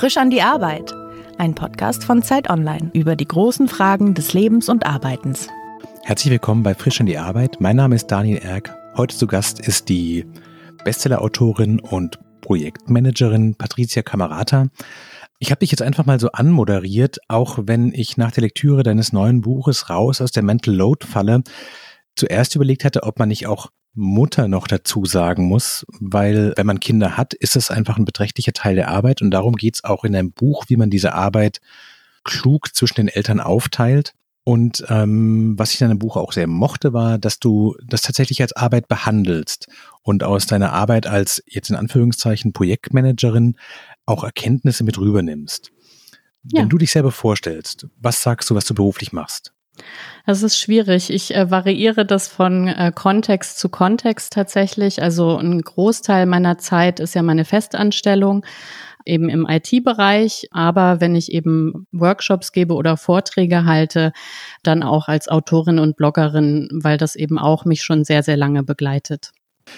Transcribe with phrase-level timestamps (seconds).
[0.00, 0.94] Frisch an die Arbeit.
[1.36, 5.48] Ein Podcast von Zeit Online über die großen Fragen des Lebens und Arbeitens.
[6.04, 7.60] Herzlich willkommen bei Frisch an die Arbeit.
[7.60, 8.74] Mein Name ist Daniel Erck.
[8.96, 10.24] Heute zu Gast ist die
[10.86, 14.68] Bestsellerautorin und Projektmanagerin Patricia Camerata.
[15.38, 19.12] Ich habe dich jetzt einfach mal so anmoderiert, auch wenn ich nach der Lektüre deines
[19.12, 21.42] neuen Buches raus aus der Mental Load falle,
[22.16, 23.68] zuerst überlegt hatte, ob man nicht auch
[24.00, 28.52] Mutter noch dazu sagen muss, weil wenn man Kinder hat, ist es einfach ein beträchtlicher
[28.52, 31.60] Teil der Arbeit und darum geht es auch in einem Buch, wie man diese Arbeit
[32.24, 34.14] klug zwischen den Eltern aufteilt.
[34.42, 38.40] Und ähm, was ich in deinem Buch auch sehr mochte, war, dass du das tatsächlich
[38.40, 39.68] als Arbeit behandelst
[40.02, 43.56] und aus deiner Arbeit als jetzt in Anführungszeichen Projektmanagerin
[44.06, 45.70] auch Erkenntnisse mit rübernimmst.
[46.44, 46.62] Ja.
[46.62, 49.52] Wenn du dich selber vorstellst, was sagst du, was du beruflich machst?
[50.26, 51.10] Das ist schwierig.
[51.10, 55.02] Ich äh, variiere das von äh, Kontext zu Kontext tatsächlich.
[55.02, 58.44] Also ein Großteil meiner Zeit ist ja meine Festanstellung
[59.06, 64.12] eben im IT-Bereich, aber wenn ich eben Workshops gebe oder Vorträge halte,
[64.62, 68.62] dann auch als Autorin und Bloggerin, weil das eben auch mich schon sehr, sehr lange
[68.62, 69.32] begleitet.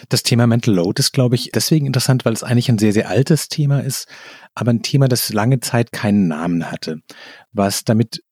[0.08, 3.08] Das Thema Mental Load ist, glaube ich, deswegen interessant, weil es eigentlich ein sehr, sehr
[3.08, 4.08] altes Thema ist,
[4.54, 7.00] aber ein Thema, das lange Zeit keinen Namen hatte.
[7.52, 8.22] Was damit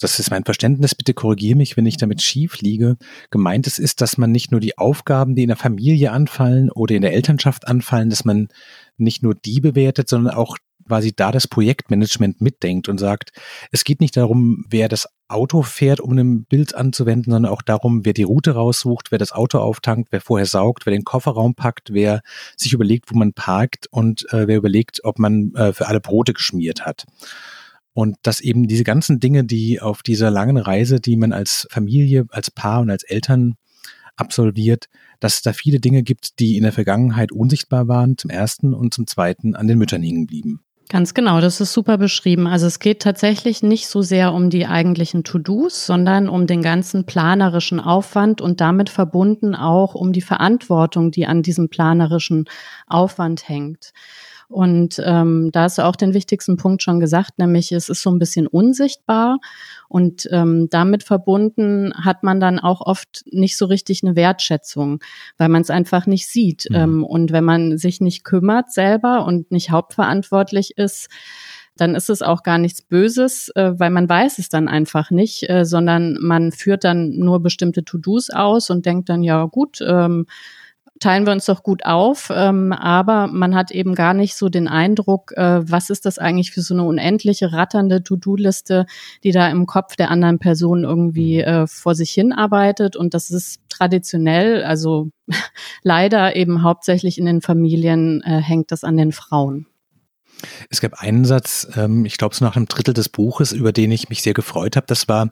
[0.00, 2.96] das ist mein Verständnis, bitte korrigiere mich, wenn ich damit schief liege.
[3.30, 6.94] Gemeint ist, ist, dass man nicht nur die Aufgaben, die in der Familie anfallen oder
[6.94, 8.48] in der Elternschaft anfallen, dass man
[8.96, 10.56] nicht nur die bewertet, sondern auch
[10.86, 13.32] quasi da das Projektmanagement mitdenkt und sagt,
[13.70, 18.04] es geht nicht darum, wer das Auto fährt, um ein Bild anzuwenden, sondern auch darum,
[18.04, 21.92] wer die Route raussucht, wer das Auto auftankt, wer vorher saugt, wer den Kofferraum packt,
[21.92, 22.20] wer
[22.56, 26.34] sich überlegt, wo man parkt und äh, wer überlegt, ob man äh, für alle Brote
[26.34, 27.06] geschmiert hat.
[27.94, 32.26] Und dass eben diese ganzen Dinge, die auf dieser langen Reise, die man als Familie,
[32.30, 33.54] als Paar und als Eltern
[34.16, 34.88] absolviert,
[35.20, 38.92] dass es da viele Dinge gibt, die in der Vergangenheit unsichtbar waren, zum ersten und
[38.92, 40.60] zum zweiten an den Müttern hingen blieben.
[40.90, 42.46] Ganz genau, das ist super beschrieben.
[42.46, 47.06] Also es geht tatsächlich nicht so sehr um die eigentlichen To-Dos, sondern um den ganzen
[47.06, 52.44] planerischen Aufwand und damit verbunden auch um die Verantwortung, die an diesem planerischen
[52.86, 53.92] Aufwand hängt.
[54.48, 58.10] Und ähm, da hast du auch den wichtigsten Punkt schon gesagt, nämlich es ist so
[58.10, 59.38] ein bisschen unsichtbar
[59.88, 65.00] und ähm, damit verbunden hat man dann auch oft nicht so richtig eine Wertschätzung,
[65.38, 66.66] weil man es einfach nicht sieht.
[66.70, 66.76] Mhm.
[66.76, 71.08] Ähm, und wenn man sich nicht kümmert selber und nicht hauptverantwortlich ist,
[71.76, 75.48] dann ist es auch gar nichts Böses, äh, weil man weiß es dann einfach nicht,
[75.48, 80.26] äh, sondern man führt dann nur bestimmte To-Dos aus und denkt dann, ja gut, ähm,
[81.00, 84.68] teilen wir uns doch gut auf, ähm, aber man hat eben gar nicht so den
[84.68, 88.86] Eindruck, äh, was ist das eigentlich für so eine unendliche ratternde To-Do-Liste,
[89.24, 91.48] die da im Kopf der anderen Person irgendwie mhm.
[91.48, 95.10] äh, vor sich hin arbeitet und das ist traditionell, also
[95.82, 99.66] leider eben hauptsächlich in den Familien äh, hängt das an den Frauen.
[100.68, 103.90] Es gab einen Satz, ähm, ich glaube, so nach einem Drittel des Buches, über den
[103.90, 104.86] ich mich sehr gefreut habe.
[104.86, 105.30] Das war,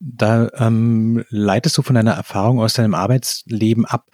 [0.00, 4.10] da ähm, leitest du von deiner Erfahrung aus deinem Arbeitsleben ab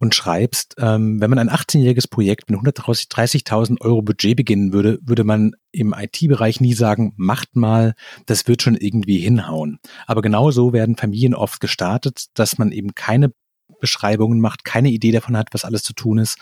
[0.00, 5.24] und schreibst, ähm, wenn man ein 18-jähriges Projekt mit 130.000 Euro Budget beginnen würde, würde
[5.24, 7.94] man im IT-Bereich nie sagen, macht mal,
[8.24, 9.78] das wird schon irgendwie hinhauen.
[10.06, 13.32] Aber genau so werden Familien oft gestartet, dass man eben keine
[13.78, 16.38] Beschreibungen macht, keine Idee davon hat, was alles zu tun ist.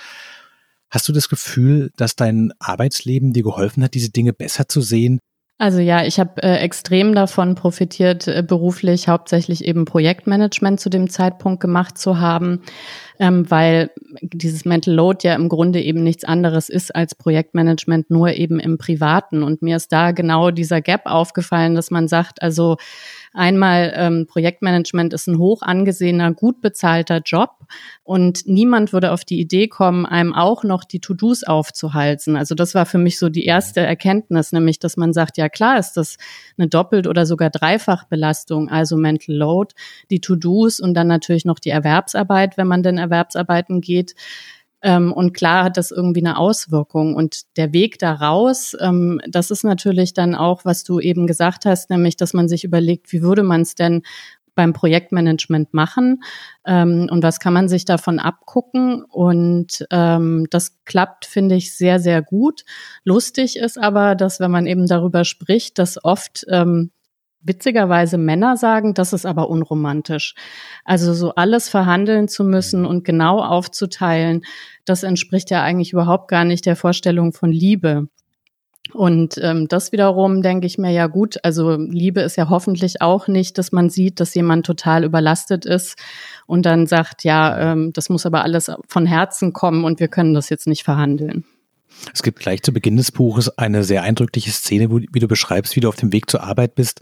[0.88, 5.18] Hast du das Gefühl, dass dein Arbeitsleben dir geholfen hat, diese Dinge besser zu sehen
[5.60, 11.10] also ja, ich habe äh, extrem davon profitiert, äh, beruflich hauptsächlich eben Projektmanagement zu dem
[11.10, 12.62] Zeitpunkt gemacht zu haben,
[13.18, 13.90] ähm, weil
[14.22, 18.78] dieses Mental Load ja im Grunde eben nichts anderes ist als Projektmanagement, nur eben im
[18.78, 19.42] Privaten.
[19.42, 22.76] Und mir ist da genau dieser Gap aufgefallen, dass man sagt, also
[23.38, 27.50] Einmal ähm, Projektmanagement ist ein hoch angesehener, gut bezahlter Job
[28.02, 32.36] und niemand würde auf die Idee kommen, einem auch noch die To-Dos aufzuhalten.
[32.36, 35.78] Also das war für mich so die erste Erkenntnis, nämlich dass man sagt, ja klar
[35.78, 36.16] ist das
[36.56, 39.74] eine doppelt oder sogar Dreifachbelastung, also Mental Load,
[40.10, 44.14] die To-Dos und dann natürlich noch die Erwerbsarbeit, wenn man denn Erwerbsarbeiten geht.
[44.80, 47.14] Ähm, und klar hat das irgendwie eine Auswirkung.
[47.14, 51.90] Und der Weg daraus, ähm, das ist natürlich dann auch, was du eben gesagt hast,
[51.90, 54.02] nämlich, dass man sich überlegt, wie würde man es denn
[54.54, 56.20] beim Projektmanagement machen
[56.66, 59.04] ähm, und was kann man sich davon abgucken.
[59.04, 62.64] Und ähm, das klappt, finde ich, sehr, sehr gut.
[63.04, 66.90] Lustig ist aber, dass wenn man eben darüber spricht, dass oft ähm,
[67.40, 70.34] witzigerweise Männer sagen, das ist aber unromantisch.
[70.84, 74.42] Also so alles verhandeln zu müssen und genau aufzuteilen,
[74.84, 78.08] das entspricht ja eigentlich überhaupt gar nicht der Vorstellung von Liebe.
[78.94, 83.28] Und ähm, das wiederum denke ich mir ja gut, also Liebe ist ja hoffentlich auch
[83.28, 85.98] nicht, dass man sieht, dass jemand total überlastet ist
[86.46, 90.32] und dann sagt, ja, ähm, das muss aber alles von Herzen kommen und wir können
[90.32, 91.44] das jetzt nicht verhandeln.
[92.14, 95.76] Es gibt gleich zu Beginn des Buches eine sehr eindrückliche Szene, wo, wie du beschreibst,
[95.76, 97.00] wie du auf dem Weg zur Arbeit bist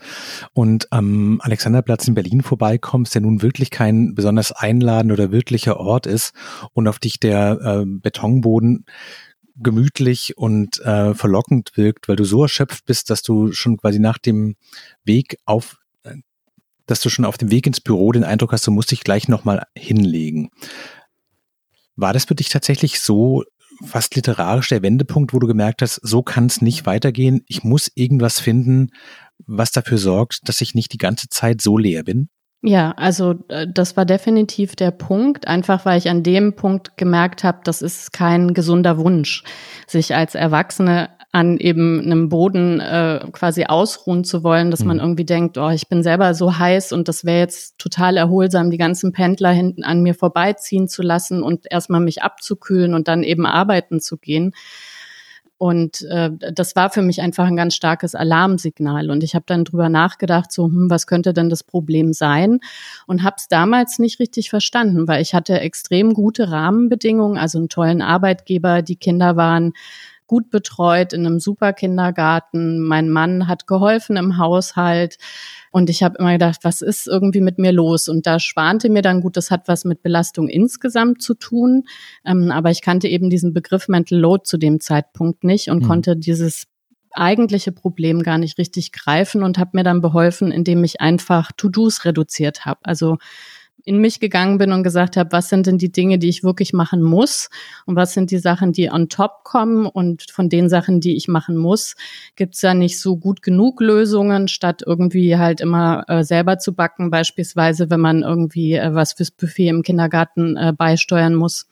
[0.52, 6.06] und am Alexanderplatz in Berlin vorbeikommst, der nun wirklich kein besonders einladender oder wirklicher Ort
[6.06, 6.32] ist
[6.72, 8.87] und auf dich der äh, Betonboden
[9.56, 14.19] gemütlich und äh, verlockend wirkt, weil du so erschöpft bist, dass du schon quasi nach
[14.19, 14.56] dem
[15.04, 16.16] Weg auf äh,
[16.87, 19.28] dass du schon auf dem Weg ins Büro den Eindruck hast, du musst dich gleich
[19.28, 20.50] nochmal hinlegen.
[21.96, 23.44] War das für dich tatsächlich so
[23.84, 27.43] fast literarisch der Wendepunkt, wo du gemerkt hast, so kann es nicht weitergehen.
[27.46, 28.90] Ich muss irgendwas finden,
[29.46, 32.28] was dafür sorgt, dass ich nicht die ganze Zeit so leer bin?
[32.62, 37.44] Ja, also äh, das war definitiv der Punkt, einfach weil ich an dem Punkt gemerkt
[37.44, 39.44] habe, das ist kein gesunder Wunsch,
[39.87, 44.87] sich als Erwachsene an eben einem Boden äh, quasi ausruhen zu wollen, dass mhm.
[44.87, 48.71] man irgendwie denkt, oh, ich bin selber so heiß und das wäre jetzt total erholsam,
[48.71, 53.23] die ganzen Pendler hinten an mir vorbeiziehen zu lassen und erstmal mich abzukühlen und dann
[53.23, 54.55] eben arbeiten zu gehen.
[55.59, 59.11] Und äh, das war für mich einfach ein ganz starkes Alarmsignal.
[59.11, 62.61] Und ich habe dann drüber nachgedacht, so, hm, was könnte denn das Problem sein?
[63.06, 67.69] Und habe es damals nicht richtig verstanden, weil ich hatte extrem gute Rahmenbedingungen, also einen
[67.69, 69.75] tollen Arbeitgeber, die Kinder waren
[70.26, 72.81] gut betreut in einem super Kindergarten.
[72.81, 75.19] Mein Mann hat geholfen im Haushalt.
[75.70, 78.08] Und ich habe immer gedacht, was ist irgendwie mit mir los?
[78.08, 81.84] Und da schwante mir dann gut, das hat was mit Belastung insgesamt zu tun.
[82.25, 85.88] Ähm, aber ich kannte eben diesen Begriff Mental Load zu dem Zeitpunkt nicht und mhm.
[85.88, 86.67] konnte dieses
[87.12, 92.05] eigentliche Problem gar nicht richtig greifen und habe mir dann beholfen, indem ich einfach To-Dos
[92.05, 92.81] reduziert habe.
[92.82, 93.17] Also
[93.87, 96.73] in mich gegangen bin und gesagt habe, was sind denn die Dinge, die ich wirklich
[96.73, 97.49] machen muss
[97.87, 101.29] und was sind die Sachen, die on top kommen und von den Sachen, die ich
[101.29, 101.94] machen muss,
[102.35, 107.11] gibt's ja nicht so gut genug Lösungen, statt irgendwie halt immer äh, selber zu backen,
[107.11, 111.69] beispielsweise wenn man irgendwie äh, was fürs Buffet im Kindergarten äh, beisteuern muss.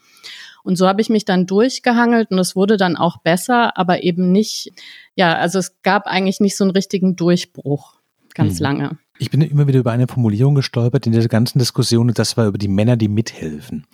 [0.62, 4.30] Und so habe ich mich dann durchgehangelt und es wurde dann auch besser, aber eben
[4.30, 4.70] nicht,
[5.16, 7.96] ja, also es gab eigentlich nicht so einen richtigen Durchbruch
[8.34, 8.62] ganz mhm.
[8.62, 8.98] lange.
[9.18, 12.46] Ich bin immer wieder über eine Formulierung gestolpert in dieser ganzen Diskussion und das war
[12.46, 13.86] über die Männer, die mithelfen.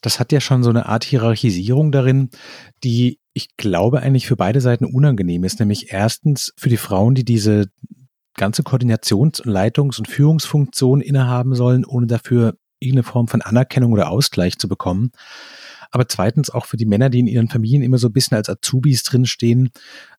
[0.00, 2.30] Das hat ja schon so eine Art Hierarchisierung darin,
[2.84, 5.58] die ich glaube eigentlich für beide Seiten unangenehm ist.
[5.58, 7.66] Nämlich erstens für die Frauen, die diese
[8.36, 14.10] ganze Koordinations- und Leitungs- und Führungsfunktion innehaben sollen, ohne dafür irgendeine Form von Anerkennung oder
[14.10, 15.12] Ausgleich zu bekommen
[15.92, 18.48] aber zweitens auch für die Männer, die in ihren Familien immer so ein bisschen als
[18.48, 19.70] Azubis drinstehen,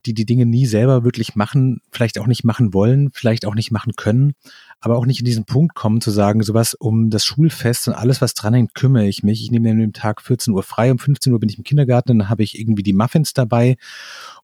[0.05, 3.71] die die Dinge nie selber wirklich machen, vielleicht auch nicht machen wollen, vielleicht auch nicht
[3.71, 4.33] machen können,
[4.79, 8.21] aber auch nicht in diesen Punkt kommen zu sagen, sowas um das Schulfest und alles,
[8.21, 9.41] was dran hängt, kümmere ich mich.
[9.41, 12.19] Ich nehme an dem Tag 14 Uhr frei, um 15 Uhr bin ich im Kindergarten,
[12.19, 13.77] dann habe ich irgendwie die Muffins dabei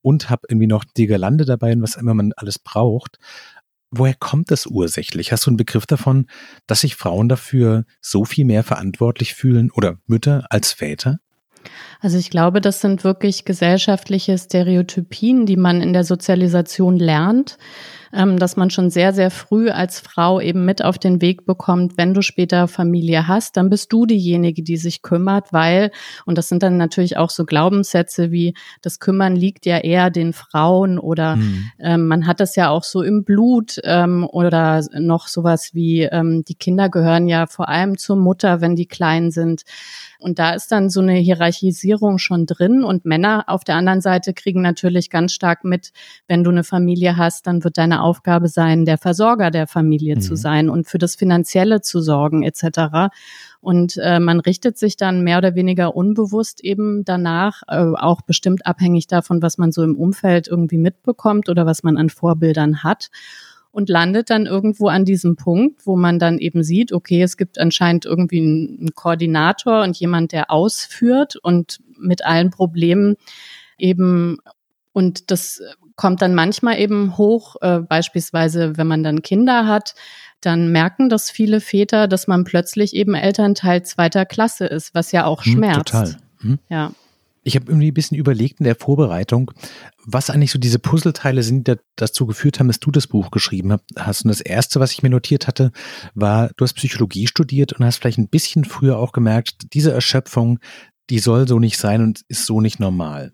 [0.01, 3.19] und habe irgendwie noch die Girlande dabei und was immer man alles braucht.
[3.91, 5.31] Woher kommt das ursächlich?
[5.31, 6.27] Hast du einen Begriff davon,
[6.67, 11.19] dass sich Frauen dafür so viel mehr verantwortlich fühlen oder Mütter als Väter?
[11.99, 17.57] Also ich glaube, das sind wirklich gesellschaftliche Stereotypien, die man in der Sozialisation lernt
[18.13, 21.97] ähm, dass man schon sehr, sehr früh als Frau eben mit auf den Weg bekommt,
[21.97, 25.91] wenn du später Familie hast, dann bist du diejenige, die sich kümmert, weil,
[26.25, 30.33] und das sind dann natürlich auch so Glaubenssätze wie, das Kümmern liegt ja eher den
[30.33, 31.71] Frauen oder mhm.
[31.79, 36.43] ähm, man hat das ja auch so im Blut ähm, oder noch sowas wie, ähm,
[36.47, 39.63] die Kinder gehören ja vor allem zur Mutter, wenn die klein sind.
[40.19, 42.83] Und da ist dann so eine Hierarchisierung schon drin.
[42.83, 45.91] Und Männer auf der anderen Seite kriegen natürlich ganz stark mit,
[46.27, 50.21] wenn du eine Familie hast, dann wird deine Aufgabe sein, der Versorger der Familie mhm.
[50.21, 53.11] zu sein und für das Finanzielle zu sorgen etc.
[53.61, 58.65] Und äh, man richtet sich dann mehr oder weniger unbewusst eben danach, äh, auch bestimmt
[58.65, 63.09] abhängig davon, was man so im Umfeld irgendwie mitbekommt oder was man an Vorbildern hat
[63.71, 67.59] und landet dann irgendwo an diesem Punkt, wo man dann eben sieht, okay, es gibt
[67.59, 73.15] anscheinend irgendwie einen Koordinator und jemand, der ausführt und mit allen Problemen
[73.77, 74.37] eben
[74.91, 75.61] und das
[75.99, 79.95] kommt dann manchmal eben hoch, äh, beispielsweise wenn man dann Kinder hat,
[80.39, 85.25] dann merken das viele Väter, dass man plötzlich eben Elternteil zweiter Klasse ist, was ja
[85.25, 85.87] auch hm, schmerzt.
[85.87, 86.15] Total.
[86.39, 86.59] Hm?
[86.69, 86.93] Ja.
[87.43, 89.51] Ich habe irgendwie ein bisschen überlegt in der Vorbereitung,
[90.05, 93.75] was eigentlich so diese Puzzleteile sind, die dazu geführt haben, dass du das Buch geschrieben
[93.97, 94.23] hast.
[94.23, 95.73] Und das erste, was ich mir notiert hatte,
[96.15, 100.59] war, du hast Psychologie studiert und hast vielleicht ein bisschen früher auch gemerkt, diese Erschöpfung,
[101.09, 103.33] die soll so nicht sein und ist so nicht normal.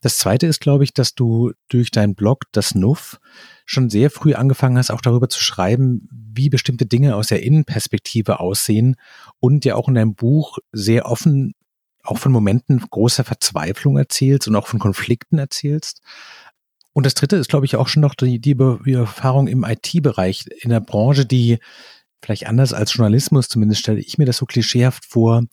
[0.00, 3.20] Das zweite ist, glaube ich, dass du durch deinen Blog, das Nuff,
[3.64, 8.40] schon sehr früh angefangen hast, auch darüber zu schreiben, wie bestimmte Dinge aus der Innenperspektive
[8.40, 8.96] aussehen
[9.40, 11.54] und ja auch in deinem Buch sehr offen
[12.04, 16.02] auch von Momenten großer Verzweiflung erzählst und auch von Konflikten erzählst.
[16.92, 20.46] Und das dritte ist, glaube ich, auch schon noch die, die, die Erfahrung im IT-Bereich,
[20.60, 21.58] in der Branche, die
[22.22, 25.44] vielleicht anders als Journalismus, zumindest stelle ich mir das so klischeehaft vor,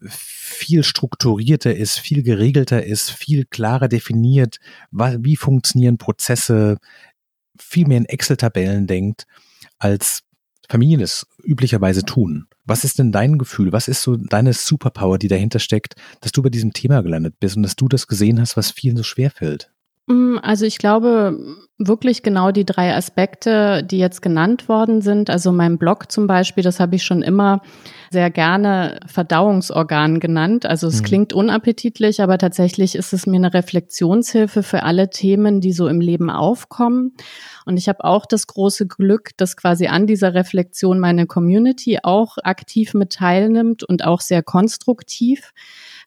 [0.00, 4.58] viel strukturierter ist, viel geregelter ist, viel klarer definiert,
[4.90, 6.78] wie funktionieren Prozesse,
[7.58, 9.26] viel mehr in Excel-Tabellen denkt,
[9.78, 10.22] als
[10.68, 12.46] Familien es üblicherweise tun.
[12.64, 13.72] Was ist denn dein Gefühl?
[13.72, 17.56] Was ist so deine Superpower, die dahinter steckt, dass du bei diesem Thema gelandet bist
[17.56, 19.73] und dass du das gesehen hast, was vielen so schwer fällt?
[20.06, 21.38] Mm, also ich glaube
[21.78, 25.28] wirklich genau die drei Aspekte, die jetzt genannt worden sind.
[25.28, 27.62] Also mein Blog zum Beispiel, das habe ich schon immer
[28.10, 30.66] sehr gerne Verdauungsorgan genannt.
[30.66, 31.04] Also es mhm.
[31.04, 36.00] klingt unappetitlich, aber tatsächlich ist es mir eine Reflexionshilfe für alle Themen, die so im
[36.00, 37.16] Leben aufkommen.
[37.64, 42.36] Und ich habe auch das große Glück, dass quasi an dieser Reflexion meine Community auch
[42.44, 45.52] aktiv mit teilnimmt und auch sehr konstruktiv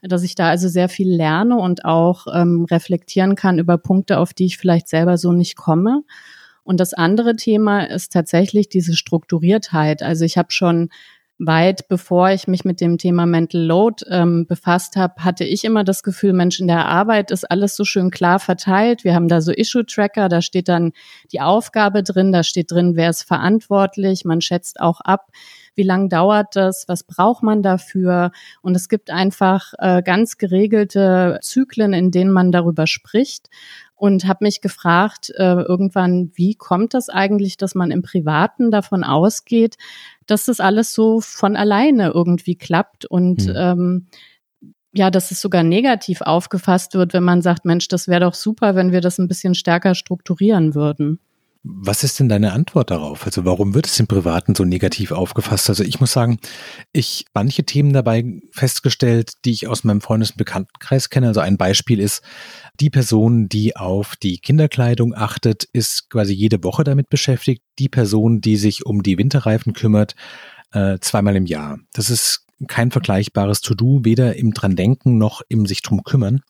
[0.01, 4.33] dass ich da also sehr viel lerne und auch ähm, reflektieren kann über Punkte, auf
[4.33, 6.03] die ich vielleicht selber so nicht komme.
[6.63, 10.03] Und das andere Thema ist tatsächlich diese Strukturiertheit.
[10.03, 10.89] Also ich habe schon
[11.39, 15.83] weit bevor ich mich mit dem Thema Mental Load ähm, befasst habe, hatte ich immer
[15.83, 19.03] das Gefühl, Mensch, in der Arbeit ist alles so schön klar verteilt.
[19.03, 20.93] Wir haben da so Issue-Tracker, da steht dann
[21.31, 24.25] die Aufgabe drin, da steht drin, wer ist verantwortlich.
[24.25, 25.27] Man schätzt auch ab,
[25.77, 28.31] wie lang dauert das, was braucht man dafür.
[28.61, 33.49] Und es gibt einfach äh, ganz geregelte Zyklen, in denen man darüber spricht
[33.97, 39.03] und habe mich gefragt äh, irgendwann, wie kommt das eigentlich, dass man im Privaten davon
[39.03, 39.77] ausgeht,
[40.27, 43.53] dass das alles so von alleine irgendwie klappt und mhm.
[43.55, 44.07] ähm,
[44.93, 48.75] ja, dass es sogar negativ aufgefasst wird, wenn man sagt, Mensch, das wäre doch super,
[48.75, 51.19] wenn wir das ein bisschen stärker strukturieren würden.
[51.63, 53.25] Was ist denn deine Antwort darauf?
[53.25, 55.69] Also warum wird es im Privaten so negativ aufgefasst?
[55.69, 56.39] Also ich muss sagen,
[56.93, 61.27] ich manche Themen dabei festgestellt, die ich aus meinem Freundes- und Bekanntenkreis kenne.
[61.27, 62.21] Also ein Beispiel ist,
[62.79, 67.63] die Person, die auf die Kinderkleidung achtet, ist quasi jede Woche damit beschäftigt.
[67.79, 70.15] Die Person, die sich um die Winterreifen kümmert,
[70.71, 71.79] äh, zweimal im Jahr.
[71.93, 76.41] Das ist kein vergleichbares To-Do, weder im dran denken noch im sich drum kümmern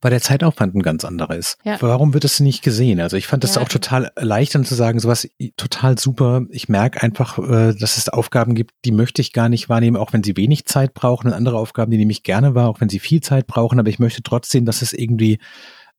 [0.00, 1.58] weil der Zeitaufwand ein ganz anderer ist.
[1.64, 1.76] Ja.
[1.80, 3.00] Warum wird das nicht gesehen?
[3.00, 3.62] Also ich fand das ja.
[3.62, 6.42] auch total erleichternd zu sagen, sowas total super.
[6.50, 10.12] Ich merke einfach, äh, dass es Aufgaben gibt, die möchte ich gar nicht wahrnehmen, auch
[10.12, 12.88] wenn sie wenig Zeit brauchen und andere Aufgaben, die nehme ich gerne wahr, auch wenn
[12.88, 15.38] sie viel Zeit brauchen, aber ich möchte trotzdem, dass es irgendwie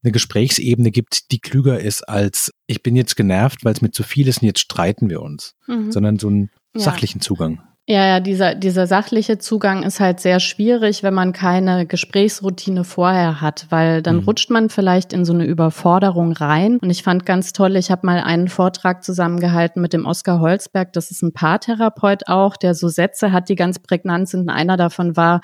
[0.03, 4.03] eine Gesprächsebene gibt, die klüger ist als ich bin jetzt genervt, weil es mir zu
[4.03, 5.91] viel ist und jetzt streiten wir uns, mhm.
[5.91, 6.81] sondern so einen ja.
[6.81, 7.61] sachlichen Zugang.
[7.85, 13.41] Ja, ja, dieser, dieser sachliche Zugang ist halt sehr schwierig, wenn man keine Gesprächsroutine vorher
[13.41, 14.23] hat, weil dann mhm.
[14.23, 16.77] rutscht man vielleicht in so eine Überforderung rein.
[16.77, 20.93] Und ich fand ganz toll, ich habe mal einen Vortrag zusammengehalten mit dem Oskar Holzberg,
[20.93, 24.43] das ist ein Paartherapeut auch, der so Sätze hat, die ganz prägnant sind.
[24.43, 25.41] Und einer davon war,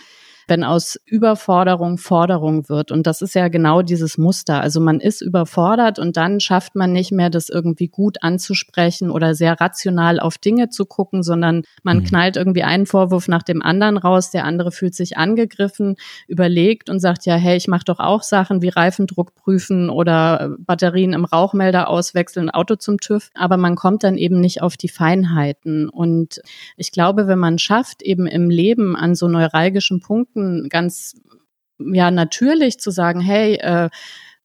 [0.49, 2.91] wenn aus Überforderung Forderung wird.
[2.91, 4.61] Und das ist ja genau dieses Muster.
[4.61, 9.35] Also man ist überfordert und dann schafft man nicht mehr, das irgendwie gut anzusprechen oder
[9.35, 12.03] sehr rational auf Dinge zu gucken, sondern man mhm.
[12.03, 14.31] knallt irgendwie einen Vorwurf nach dem anderen raus.
[14.31, 15.95] Der andere fühlt sich angegriffen,
[16.27, 21.13] überlegt und sagt, ja, hey, ich mache doch auch Sachen wie Reifendruck prüfen oder Batterien
[21.13, 23.29] im Rauchmelder auswechseln, Auto zum TÜV.
[23.35, 25.89] Aber man kommt dann eben nicht auf die Feinheiten.
[25.89, 26.41] Und
[26.77, 31.15] ich glaube, wenn man schafft, eben im Leben an so neuralgischen Punkten Gedanken ganz
[31.79, 33.89] ja natürlich zu sagen, hey, äh,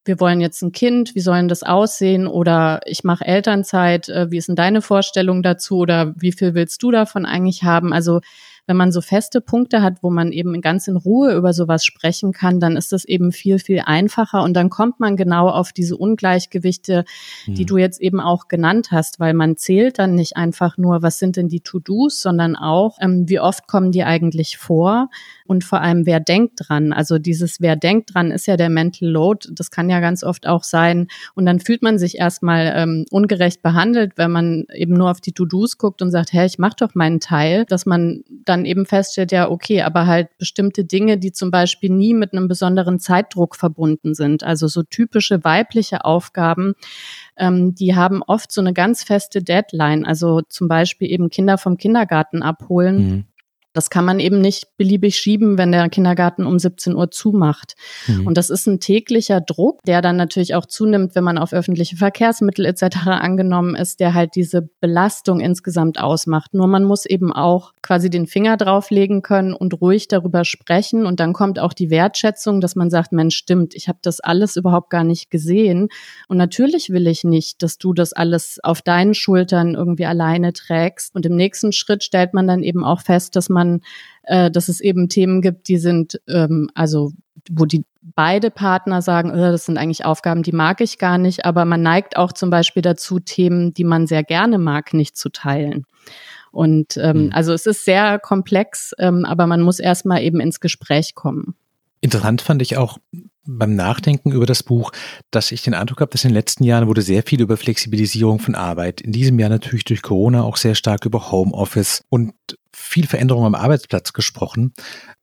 [0.05, 2.27] wir wollen jetzt ein Kind, wie sollen das aussehen?
[2.27, 5.79] Oder ich mache Elternzeit, äh, wie ist denn deine Vorstellung dazu?
[5.79, 7.93] Oder wie viel willst du davon eigentlich haben?
[7.93, 8.21] Also
[8.66, 12.33] wenn man so feste Punkte hat, wo man eben ganz in Ruhe über sowas sprechen
[12.33, 15.97] kann, dann ist das eben viel, viel einfacher und dann kommt man genau auf diese
[15.97, 17.04] Ungleichgewichte,
[17.47, 17.66] die mhm.
[17.66, 21.37] du jetzt eben auch genannt hast, weil man zählt dann nicht einfach nur, was sind
[21.37, 25.09] denn die To-Dos, sondern auch, ähm, wie oft kommen die eigentlich vor
[25.47, 26.92] und vor allem, wer denkt dran.
[26.92, 29.49] Also dieses, wer denkt dran, ist ja der Mental Load.
[29.52, 31.09] Das kann ja ganz oft auch sein.
[31.35, 35.33] Und dann fühlt man sich erstmal ähm, ungerecht behandelt, wenn man eben nur auf die
[35.33, 38.87] To-Dos guckt und sagt, hey, ich mach doch meinen Teil, dass man dann dann eben
[38.87, 43.57] feststellt, ja, okay, aber halt bestimmte Dinge, die zum Beispiel nie mit einem besonderen Zeitdruck
[43.57, 44.45] verbunden sind.
[44.45, 46.75] Also so typische weibliche Aufgaben,
[47.37, 50.07] ähm, die haben oft so eine ganz feste Deadline.
[50.07, 52.97] Also zum Beispiel eben Kinder vom Kindergarten abholen.
[52.97, 53.25] Mhm.
[53.75, 57.75] Das kann man eben nicht beliebig schieben, wenn der Kindergarten um 17 Uhr zumacht.
[58.07, 58.26] Mhm.
[58.26, 61.97] Und das ist ein täglicher Druck, der dann natürlich auch zunimmt, wenn man auf öffentliche
[61.97, 63.09] Verkehrsmittel etc.
[63.09, 66.54] angenommen ist, der halt diese Belastung insgesamt ausmacht.
[66.54, 71.04] Nur man muss eben auch quasi den Finger drauflegen können und ruhig darüber sprechen.
[71.04, 74.54] Und dann kommt auch die Wertschätzung, dass man sagt, Mensch, stimmt, ich habe das alles
[74.57, 75.88] überhaupt gar nicht gesehen.
[76.28, 81.12] Und natürlich will ich nicht, dass du das alles auf deinen Schultern irgendwie alleine trägst.
[81.14, 83.80] Und im nächsten Schritt stellt man dann eben auch fest, dass man man,
[84.25, 87.12] äh, dass es eben Themen gibt, die sind, ähm, also
[87.50, 91.44] wo die beide Partner sagen, äh, das sind eigentlich Aufgaben, die mag ich gar nicht,
[91.44, 95.30] aber man neigt auch zum Beispiel dazu, Themen, die man sehr gerne mag, nicht zu
[95.30, 95.85] teilen.
[96.52, 97.30] Und ähm, mhm.
[97.33, 101.54] also es ist sehr komplex, ähm, aber man muss erstmal eben ins Gespräch kommen.
[102.00, 102.99] Interessant fand ich auch
[103.47, 104.92] beim Nachdenken über das Buch,
[105.30, 108.38] dass ich den Eindruck habe, dass in den letzten Jahren wurde sehr viel über Flexibilisierung
[108.38, 109.00] von Arbeit.
[109.00, 112.35] In diesem Jahr natürlich durch Corona auch sehr stark über Homeoffice und
[112.85, 114.73] viel Veränderung am Arbeitsplatz gesprochen,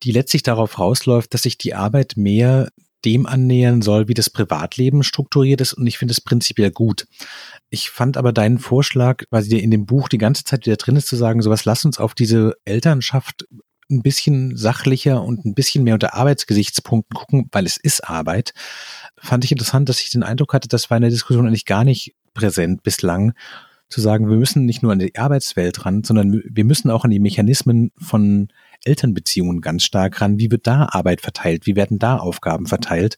[0.03, 2.69] die letztlich darauf rausläuft, dass sich die Arbeit mehr
[3.05, 5.73] dem annähern soll, wie das Privatleben strukturiert ist.
[5.73, 7.07] Und ich finde es prinzipiell gut.
[7.69, 10.75] Ich fand aber deinen Vorschlag, weil sie dir in dem Buch die ganze Zeit wieder
[10.75, 13.47] drin ist, zu sagen, sowas, lass uns auf diese Elternschaft
[13.89, 18.53] ein bisschen sachlicher und ein bisschen mehr unter Arbeitsgesichtspunkten gucken, weil es ist Arbeit,
[19.17, 21.83] fand ich interessant, dass ich den Eindruck hatte, das war in der Diskussion eigentlich gar
[21.83, 23.33] nicht präsent bislang,
[23.91, 27.11] zu sagen, wir müssen nicht nur an die Arbeitswelt ran, sondern wir müssen auch an
[27.11, 28.47] die Mechanismen von
[28.83, 30.39] Elternbeziehungen ganz stark ran.
[30.39, 31.65] Wie wird da Arbeit verteilt?
[31.65, 33.17] Wie werden da Aufgaben verteilt?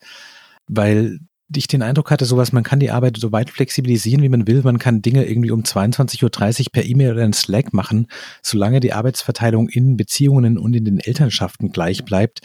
[0.67, 1.19] Weil
[1.55, 4.61] ich den Eindruck hatte, sowas, man kann die Arbeit so weit flexibilisieren, wie man will.
[4.63, 8.07] Man kann Dinge irgendwie um 22.30 Uhr per E-Mail oder in Slack machen.
[8.41, 12.41] Solange die Arbeitsverteilung in Beziehungen und in den Elternschaften gleich bleibt,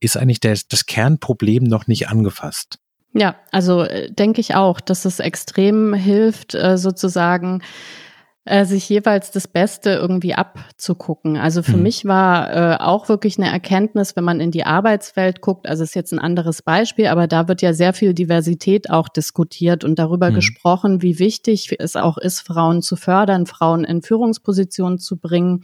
[0.00, 2.78] ist eigentlich das, das Kernproblem noch nicht angefasst.
[3.14, 7.62] Ja, also äh, denke ich auch, dass es extrem hilft, äh, sozusagen
[8.44, 11.36] äh, sich jeweils das Beste irgendwie abzugucken.
[11.36, 11.84] Also für mhm.
[11.84, 15.94] mich war äh, auch wirklich eine Erkenntnis, wenn man in die Arbeitswelt guckt, also ist
[15.94, 20.30] jetzt ein anderes Beispiel, aber da wird ja sehr viel Diversität auch diskutiert und darüber
[20.30, 20.34] mhm.
[20.34, 25.62] gesprochen, wie wichtig es auch ist, Frauen zu fördern, Frauen in Führungspositionen zu bringen.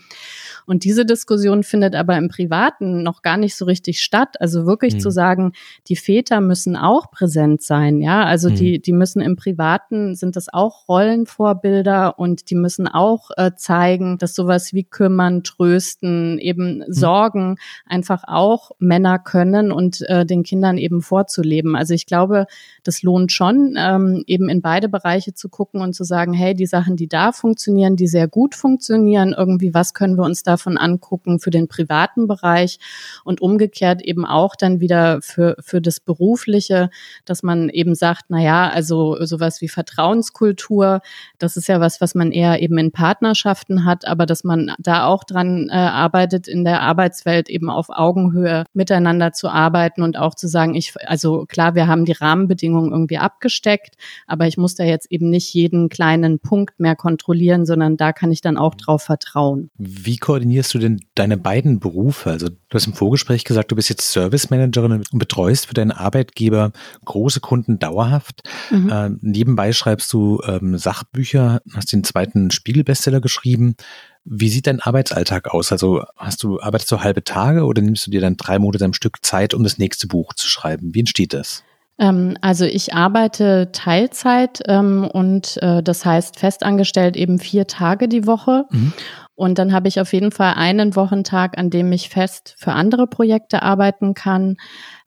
[0.64, 4.40] Und diese Diskussion findet aber im Privaten noch gar nicht so richtig statt.
[4.40, 5.00] Also wirklich mhm.
[5.00, 5.52] zu sagen,
[5.88, 8.22] die Väter müssen auch präsent sein, ja.
[8.22, 8.82] Also die, mhm.
[8.82, 14.18] die müssen im Privaten, sind das auch Rollenvorbilder und die müssen müssen auch äh, zeigen,
[14.18, 16.92] dass sowas wie kümmern, trösten, eben hm.
[16.92, 17.56] sorgen
[17.86, 21.76] einfach auch Männer können und äh, den Kindern eben vorzuleben.
[21.76, 22.44] Also ich glaube,
[22.84, 26.66] das lohnt schon, ähm, eben in beide Bereiche zu gucken und zu sagen, hey, die
[26.66, 31.40] Sachen, die da funktionieren, die sehr gut funktionieren, irgendwie, was können wir uns davon angucken
[31.40, 32.78] für den privaten Bereich
[33.24, 36.90] und umgekehrt eben auch dann wieder für, für das Berufliche,
[37.24, 41.00] dass man eben sagt, na ja, also sowas wie Vertrauenskultur,
[41.38, 45.06] das ist ja was, was man eher eben in Partnerschaften hat, aber dass man da
[45.06, 50.34] auch dran äh, arbeitet, in der Arbeitswelt eben auf Augenhöhe miteinander zu arbeiten und auch
[50.34, 54.84] zu sagen, ich, also klar, wir haben die Rahmenbedingungen irgendwie abgesteckt, aber ich muss da
[54.84, 59.02] jetzt eben nicht jeden kleinen Punkt mehr kontrollieren, sondern da kann ich dann auch drauf
[59.02, 59.70] vertrauen.
[59.78, 62.30] Wie koordinierst du denn deine beiden Berufe?
[62.30, 65.92] Also du hast im Vorgespräch gesagt, du bist jetzt Service Managerin und betreust für deinen
[65.92, 66.72] Arbeitgeber
[67.04, 68.48] große Kunden dauerhaft.
[68.70, 68.90] Mhm.
[68.90, 73.76] Äh, nebenbei schreibst du ähm, Sachbücher, hast den zweiten einen Spiegelbestseller geschrieben.
[74.24, 75.72] Wie sieht dein Arbeitsalltag aus?
[75.72, 78.92] Also hast du, arbeitest du halbe Tage oder nimmst du dir dann drei Monate am
[78.92, 80.94] Stück Zeit, um das nächste Buch zu schreiben?
[80.94, 81.64] Wie entsteht das?
[81.98, 88.26] Ähm, also ich arbeite Teilzeit ähm, und äh, das heißt festangestellt eben vier Tage die
[88.26, 88.66] Woche.
[88.70, 88.92] Mhm.
[89.34, 93.06] Und dann habe ich auf jeden Fall einen Wochentag, an dem ich fest für andere
[93.06, 94.56] Projekte arbeiten kann.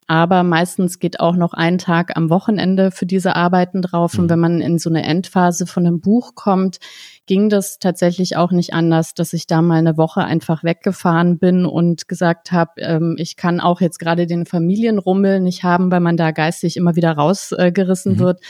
[0.08, 4.18] Aber meistens geht auch noch ein Tag am Wochenende für diese Arbeiten drauf.
[4.18, 4.30] Und mhm.
[4.30, 6.80] wenn man in so eine Endphase von einem Buch kommt,
[7.28, 11.66] ging das tatsächlich auch nicht anders, dass ich da mal eine Woche einfach weggefahren bin
[11.66, 16.18] und gesagt habe, ähm, ich kann auch jetzt gerade den Familienrummel nicht haben, weil man
[16.18, 18.20] da geistig immer wieder rausgerissen äh, mhm.
[18.20, 18.42] wird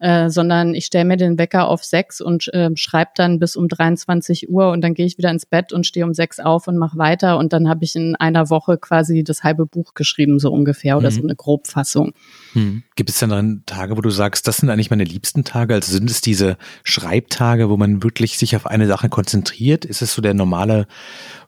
[0.00, 3.68] äh, sondern ich stelle mir den Wecker auf sechs und äh, schreibe dann bis um
[3.68, 6.78] 23 Uhr und dann gehe ich wieder ins Bett und stehe um sechs auf und
[6.78, 10.50] mache weiter und dann habe ich in einer Woche quasi das halbe Buch geschrieben, so
[10.50, 11.14] ungefähr, oder mhm.
[11.14, 12.12] so eine Grobfassung.
[12.54, 12.84] Mhm.
[12.94, 15.74] Gibt es denn dann Tage, wo du sagst, das sind eigentlich meine liebsten Tage?
[15.74, 19.84] Also sind es diese Schreibtage, wo man wirklich sich auf eine Sache konzentriert?
[19.84, 20.86] Ist es so der normale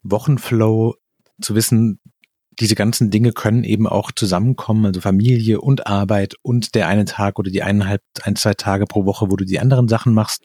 [0.02, 0.96] Wochenflow,
[1.40, 1.98] zu wissen,
[2.60, 7.38] diese ganzen Dinge können eben auch zusammenkommen, also Familie und Arbeit und der eine Tag
[7.38, 10.44] oder die eineinhalb, ein, zwei Tage pro Woche, wo du die anderen Sachen machst.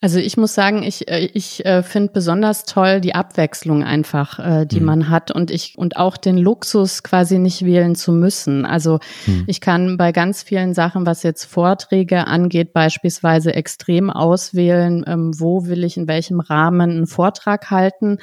[0.00, 4.64] Also ich muss sagen, ich, äh, ich äh, finde besonders toll die Abwechslung einfach, äh,
[4.64, 4.86] die mhm.
[4.86, 8.64] man hat und ich und auch den Luxus quasi nicht wählen zu müssen.
[8.64, 9.42] Also mhm.
[9.48, 15.66] ich kann bei ganz vielen Sachen, was jetzt Vorträge angeht, beispielsweise extrem auswählen, ähm, wo
[15.66, 18.18] will ich in welchem Rahmen einen Vortrag halten,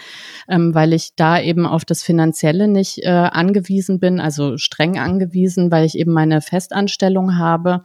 [0.47, 5.71] ähm, weil ich da eben auf das Finanzielle nicht äh, angewiesen bin, also streng angewiesen,
[5.71, 7.83] weil ich eben meine Festanstellung habe.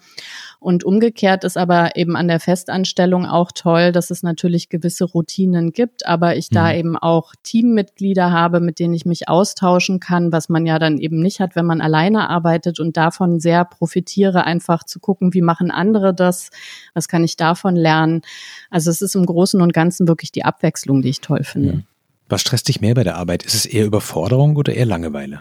[0.60, 5.72] Und umgekehrt ist aber eben an der Festanstellung auch toll, dass es natürlich gewisse Routinen
[5.72, 6.54] gibt, aber ich mhm.
[6.54, 10.98] da eben auch Teammitglieder habe, mit denen ich mich austauschen kann, was man ja dann
[10.98, 15.40] eben nicht hat, wenn man alleine arbeitet und davon sehr profitiere, einfach zu gucken, wie
[15.40, 16.50] machen andere das,
[16.92, 18.20] was kann ich davon lernen.
[18.68, 21.84] Also es ist im Großen und Ganzen wirklich die Abwechslung, die ich toll finde.
[22.28, 23.44] Was stresst dich mehr bei der Arbeit?
[23.44, 25.40] Ist es eher Überforderung oder eher Langeweile?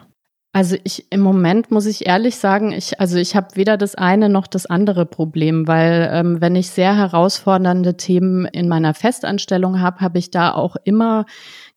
[0.51, 4.29] Also ich im Moment muss ich ehrlich sagen, ich also ich habe weder das eine
[4.29, 9.99] noch das andere Problem, weil ähm, wenn ich sehr herausfordernde Themen in meiner Festanstellung habe,
[9.99, 11.25] habe ich da auch immer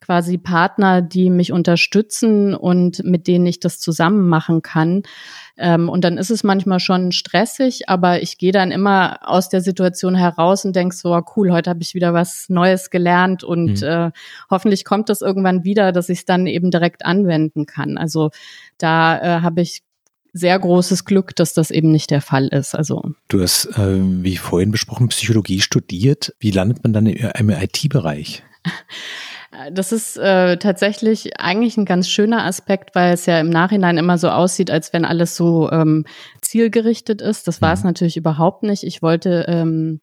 [0.01, 5.03] quasi Partner, die mich unterstützen und mit denen ich das zusammen machen kann.
[5.57, 9.61] Ähm, und dann ist es manchmal schon stressig, aber ich gehe dann immer aus der
[9.61, 13.81] Situation heraus und denke so, oh, cool, heute habe ich wieder was Neues gelernt und
[13.81, 13.87] mhm.
[13.87, 14.11] äh,
[14.49, 17.97] hoffentlich kommt das irgendwann wieder, dass ich es dann eben direkt anwenden kann.
[17.97, 18.31] Also
[18.79, 19.83] da äh, habe ich
[20.33, 22.73] sehr großes Glück, dass das eben nicht der Fall ist.
[22.73, 26.33] Also du hast, äh, wie vorhin besprochen, Psychologie studiert.
[26.39, 28.43] Wie landet man dann im IT-Bereich?
[29.71, 34.17] Das ist äh, tatsächlich eigentlich ein ganz schöner Aspekt, weil es ja im Nachhinein immer
[34.17, 36.05] so aussieht, als wenn alles so ähm,
[36.41, 37.47] zielgerichtet ist.
[37.47, 37.89] Das war es mhm.
[37.89, 38.83] natürlich überhaupt nicht.
[38.83, 40.01] Ich wollte ähm,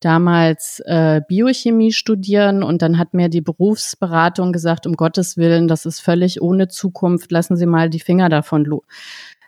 [0.00, 5.86] damals äh, Biochemie studieren und dann hat mir die Berufsberatung gesagt, um Gottes Willen, das
[5.86, 8.64] ist völlig ohne Zukunft, lassen Sie mal die Finger davon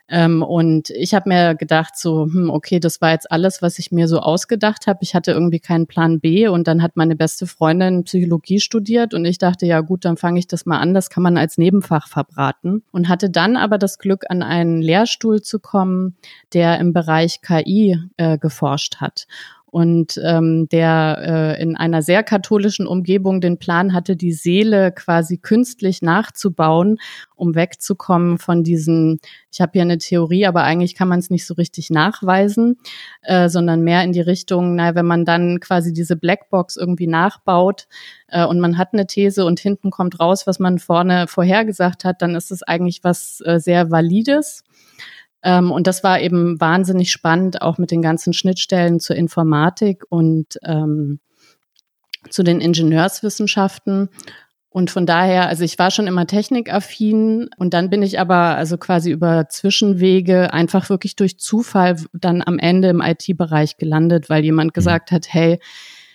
[0.09, 3.91] ähm, und ich habe mir gedacht, so, hm, okay, das war jetzt alles, was ich
[3.91, 4.99] mir so ausgedacht habe.
[5.03, 9.25] Ich hatte irgendwie keinen Plan B und dann hat meine beste Freundin Psychologie studiert und
[9.25, 12.09] ich dachte, ja gut, dann fange ich das mal an, das kann man als Nebenfach
[12.09, 12.83] verbraten.
[12.93, 16.17] Und hatte dann aber das Glück, an einen Lehrstuhl zu kommen,
[16.53, 19.27] der im Bereich KI äh, geforscht hat
[19.75, 25.37] und ähm, der äh, in einer sehr katholischen Umgebung den Plan hatte, die Seele quasi
[25.37, 27.01] künstlich nachzubauen,
[27.35, 29.19] um wegzukommen von diesen,
[29.51, 32.79] ich habe hier eine Theorie, aber eigentlich kann man es nicht so richtig nachweisen,
[33.23, 37.89] äh, sondern mehr in die Richtung, na, wenn man dann quasi diese Blackbox irgendwie nachbaut
[38.29, 42.23] äh, und man hat eine These und hinten kommt raus, was man vorne vorhergesagt hat,
[42.23, 44.63] dann ist es eigentlich was äh, sehr Valides.
[45.45, 50.59] Ähm, und das war eben wahnsinnig spannend, auch mit den ganzen Schnittstellen zur Informatik und
[50.65, 51.21] ähm,
[52.31, 54.09] zu den Ingenieurswissenschaften.
[54.71, 58.77] Und von daher, also ich war schon immer technikaffin und dann bin ich aber also
[58.77, 64.71] quasi über Zwischenwege einfach wirklich durch Zufall dann am Ende im IT-Bereich gelandet, weil jemand
[64.71, 64.73] mhm.
[64.73, 65.61] gesagt hat, hey,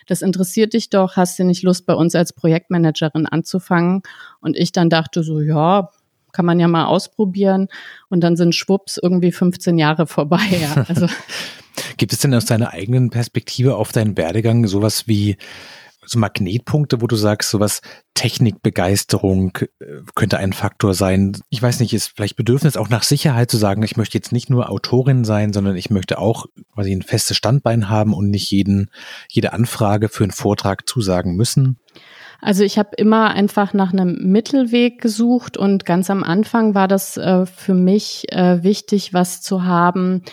[0.08, 4.02] das interessiert dich doch, hast du nicht Lust bei uns als Projektmanagerin anzufangen?
[4.42, 5.92] Und ich dann dachte so, ja,
[6.32, 7.68] kann man ja mal ausprobieren
[8.10, 10.42] und dann sind schwupps irgendwie 15 Jahre vorbei.
[10.52, 10.86] Ja.
[10.90, 11.08] Also.
[11.98, 15.38] Gibt es denn aus deiner eigenen Perspektive auf deinen Werdegang sowas wie
[16.10, 17.82] so Magnetpunkte, wo du sagst, sowas
[18.16, 21.38] Technikbegeisterung äh, könnte ein Faktor sein.
[21.50, 24.50] Ich weiß nicht, ist vielleicht Bedürfnis auch nach Sicherheit zu sagen, ich möchte jetzt nicht
[24.50, 28.90] nur Autorin sein, sondern ich möchte auch quasi ein festes Standbein haben und nicht jeden,
[29.30, 31.80] jede Anfrage für einen Vortrag zusagen müssen.
[32.42, 37.18] Also ich habe immer einfach nach einem Mittelweg gesucht und ganz am Anfang war das
[37.18, 40.24] äh, für mich äh, wichtig, was zu haben,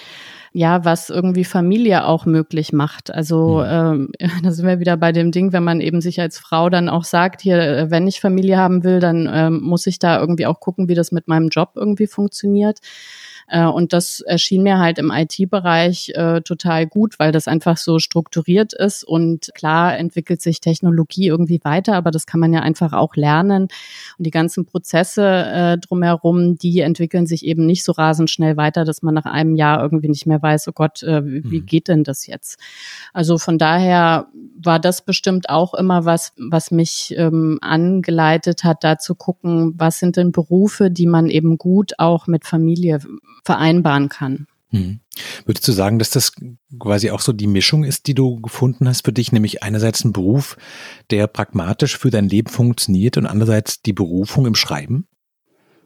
[0.53, 3.13] ja, was irgendwie Familie auch möglich macht.
[3.13, 4.11] Also mhm.
[4.21, 6.89] ähm, da sind wir wieder bei dem Ding, wenn man eben sich als Frau dann
[6.89, 10.47] auch sagt, hier, äh, wenn ich Familie haben will, dann ähm, muss ich da irgendwie
[10.47, 12.79] auch gucken, wie das mit meinem Job irgendwie funktioniert.
[13.49, 17.99] Äh, und das erschien mir halt im IT-Bereich äh, total gut, weil das einfach so
[17.99, 22.93] strukturiert ist und klar entwickelt sich Technologie irgendwie weiter, aber das kann man ja einfach
[22.93, 23.69] auch lernen.
[24.19, 28.85] Und die ganzen Prozesse äh, drumherum, die entwickeln sich eben nicht so rasend schnell weiter,
[28.85, 31.67] dass man nach einem Jahr irgendwie nicht mehr weiß, oh Gott, äh, wie mhm.
[31.67, 32.59] geht denn das jetzt?
[33.13, 34.27] Also von daher
[34.63, 39.99] war das bestimmt auch immer was, was mich ähm, angeleitet hat, da zu gucken, was
[39.99, 43.01] sind denn Berufe, die man eben gut auch mit Familie
[43.45, 44.47] vereinbaren kann.
[44.71, 45.01] Hm.
[45.45, 46.33] Würdest du sagen, dass das
[46.79, 50.13] quasi auch so die Mischung ist, die du gefunden hast für dich, nämlich einerseits ein
[50.13, 50.57] Beruf,
[51.11, 55.07] der pragmatisch für dein Leben funktioniert und andererseits die Berufung im Schreiben?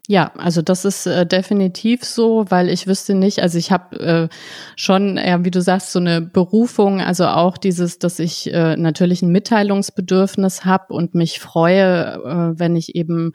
[0.08, 4.28] Ja, also das ist äh, definitiv so, weil ich wüsste nicht, also ich habe äh,
[4.74, 9.22] schon, ja, wie du sagst, so eine Berufung, also auch dieses, dass ich äh, natürlich
[9.22, 13.34] ein Mitteilungsbedürfnis habe und mich freue, äh, wenn ich eben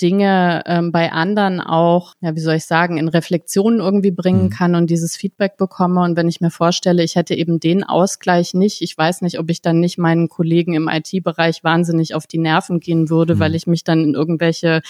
[0.00, 4.50] Dinge ähm, bei anderen auch, ja, wie soll ich sagen, in Reflexionen irgendwie bringen mhm.
[4.50, 6.02] kann und dieses Feedback bekomme.
[6.02, 9.50] Und wenn ich mir vorstelle, ich hätte eben den Ausgleich nicht, ich weiß nicht, ob
[9.50, 13.40] ich dann nicht meinen Kollegen im IT-Bereich wahnsinnig auf die Nerven gehen würde, mhm.
[13.40, 14.82] weil ich mich dann in irgendwelche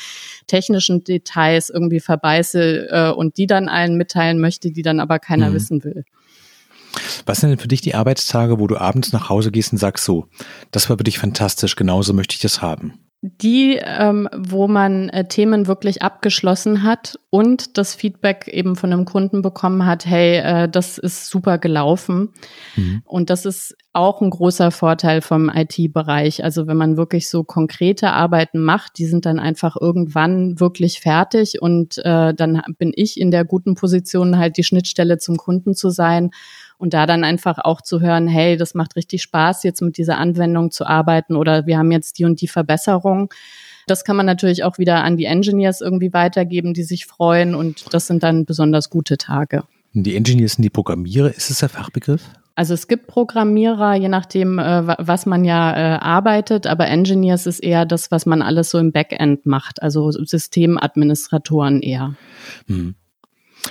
[0.46, 5.50] technischen Details irgendwie verbeiße äh, und die dann allen mitteilen möchte, die dann aber keiner
[5.50, 5.54] mhm.
[5.54, 6.04] wissen will.
[7.26, 10.04] Was sind denn für dich die Arbeitstage, wo du abends nach Hause gehst und sagst
[10.04, 10.26] so,
[10.70, 12.94] das war für dich fantastisch, genauso möchte ich das haben?
[13.20, 19.06] Die, ähm, wo man äh, Themen wirklich abgeschlossen hat und das Feedback eben von einem
[19.06, 22.30] Kunden bekommen hat, hey, äh, das ist super gelaufen.
[22.76, 23.02] Mhm.
[23.04, 26.44] Und das ist auch ein großer Vorteil vom IT-Bereich.
[26.44, 31.60] Also wenn man wirklich so konkrete Arbeiten macht, die sind dann einfach irgendwann wirklich fertig
[31.60, 35.90] und äh, dann bin ich in der guten Position, halt die Schnittstelle zum Kunden zu
[35.90, 36.30] sein
[36.78, 40.18] und da dann einfach auch zu hören, hey, das macht richtig Spaß, jetzt mit dieser
[40.18, 43.32] Anwendung zu arbeiten oder wir haben jetzt die und die Verbesserung.
[43.86, 47.92] Das kann man natürlich auch wieder an die Engineers irgendwie weitergeben, die sich freuen und
[47.92, 49.64] das sind dann besonders gute Tage.
[49.92, 52.22] Die Engineers sind die Programmierer, ist es der Fachbegriff?
[52.54, 57.60] Also es gibt Programmierer, je nachdem, äh, was man ja äh, arbeitet, aber Engineers ist
[57.60, 62.16] eher das, was man alles so im Backend macht, also Systemadministratoren eher.
[62.66, 62.96] Hm.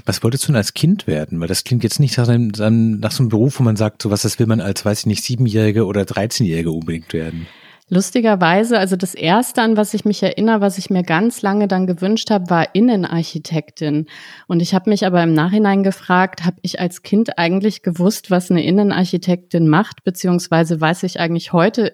[0.06, 1.40] Was wolltest du denn als Kind werden?
[1.40, 4.10] Weil das klingt jetzt nicht nach, einem, nach so einem Beruf, wo man sagt, so
[4.10, 7.48] was das will man als, weiß ich nicht, Siebenjährige oder Dreizehnjährige unbedingt werden.
[7.90, 11.88] Lustigerweise, also das erste, an was ich mich erinnere, was ich mir ganz lange dann
[11.88, 14.08] gewünscht habe, war Innenarchitektin.
[14.48, 18.52] Und ich habe mich aber im Nachhinein gefragt, habe ich als Kind eigentlich gewusst, was
[18.52, 21.94] eine Innenarchitektin macht, beziehungsweise weiß ich eigentlich heute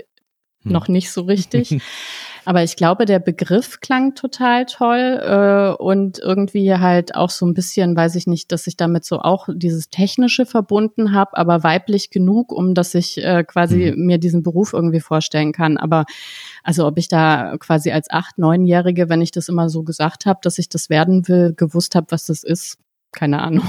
[0.63, 0.71] hm.
[0.71, 1.77] noch nicht so richtig.
[2.45, 7.53] Aber ich glaube, der Begriff klang total toll äh, und irgendwie halt auch so ein
[7.53, 12.09] bisschen, weiß ich nicht, dass ich damit so auch dieses Technische verbunden habe, aber weiblich
[12.09, 14.05] genug, um dass ich äh, quasi mhm.
[14.05, 15.77] mir diesen Beruf irgendwie vorstellen kann.
[15.77, 16.05] Aber
[16.63, 20.39] also ob ich da quasi als acht, neunjährige, wenn ich das immer so gesagt habe,
[20.41, 22.77] dass ich das werden will, gewusst habe, was das ist,
[23.11, 23.67] keine Ahnung.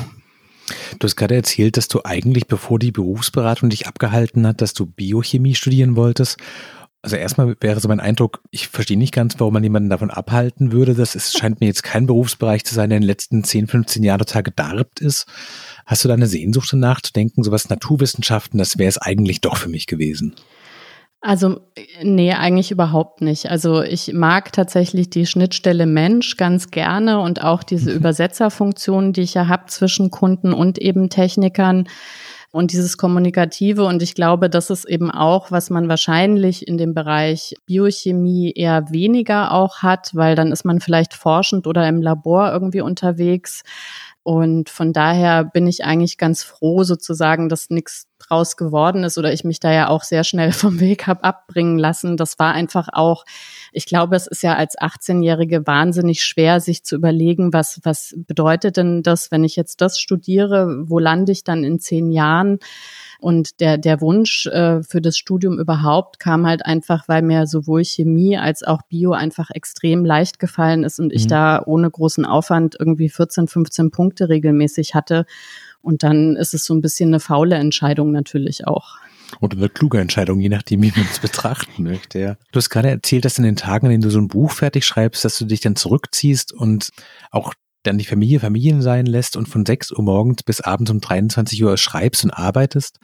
[0.98, 4.86] Du hast gerade erzählt, dass du eigentlich, bevor die Berufsberatung dich abgehalten hat, dass du
[4.86, 6.38] Biochemie studieren wolltest
[7.04, 10.72] also erstmal wäre so mein Eindruck, ich verstehe nicht ganz, warum man jemanden davon abhalten
[10.72, 10.94] würde.
[10.94, 14.02] Das ist, scheint mir jetzt kein Berufsbereich zu sein, der in den letzten 10, 15
[14.02, 15.26] Jahren total gedarbt ist.
[15.84, 19.58] Hast du da eine Sehnsucht danach zu denken, sowas Naturwissenschaften, das wäre es eigentlich doch
[19.58, 20.34] für mich gewesen?
[21.20, 21.60] Also,
[22.02, 23.50] nee, eigentlich überhaupt nicht.
[23.50, 27.96] Also ich mag tatsächlich die Schnittstelle Mensch ganz gerne und auch diese mhm.
[27.96, 31.86] Übersetzerfunktion, die ich ja habe zwischen Kunden und eben Technikern
[32.54, 33.84] und dieses Kommunikative.
[33.84, 38.92] Und ich glaube, das ist eben auch, was man wahrscheinlich in dem Bereich Biochemie eher
[38.92, 43.64] weniger auch hat, weil dann ist man vielleicht forschend oder im Labor irgendwie unterwegs.
[44.24, 49.32] Und von daher bin ich eigentlich ganz froh sozusagen, dass nichts draus geworden ist oder
[49.32, 52.16] ich mich da ja auch sehr schnell vom Weg habe abbringen lassen.
[52.16, 53.24] Das war einfach auch
[53.74, 58.76] ich glaube, es ist ja als 18-Jährige wahnsinnig schwer, sich zu überlegen, was, was bedeutet
[58.76, 62.60] denn das, wenn ich jetzt das studiere, wo lande ich dann in zehn Jahren?
[63.24, 67.82] Und der, der Wunsch äh, für das Studium überhaupt kam halt einfach, weil mir sowohl
[67.82, 71.28] Chemie als auch Bio einfach extrem leicht gefallen ist und ich mhm.
[71.28, 75.24] da ohne großen Aufwand irgendwie 14, 15 Punkte regelmäßig hatte.
[75.80, 78.98] Und dann ist es so ein bisschen eine faule Entscheidung natürlich auch.
[79.40, 82.18] Oder eine kluge Entscheidung, je nachdem, wie man es betrachten möchte.
[82.18, 82.36] Ja.
[82.52, 84.84] Du hast gerade erzählt, dass in den Tagen, in denen du so ein Buch fertig
[84.84, 86.90] schreibst, dass du dich dann zurückziehst und
[87.30, 91.00] auch dann die Familie Familien sein lässt und von 6 Uhr morgens bis abends um
[91.00, 92.98] 23 Uhr schreibst und arbeitest.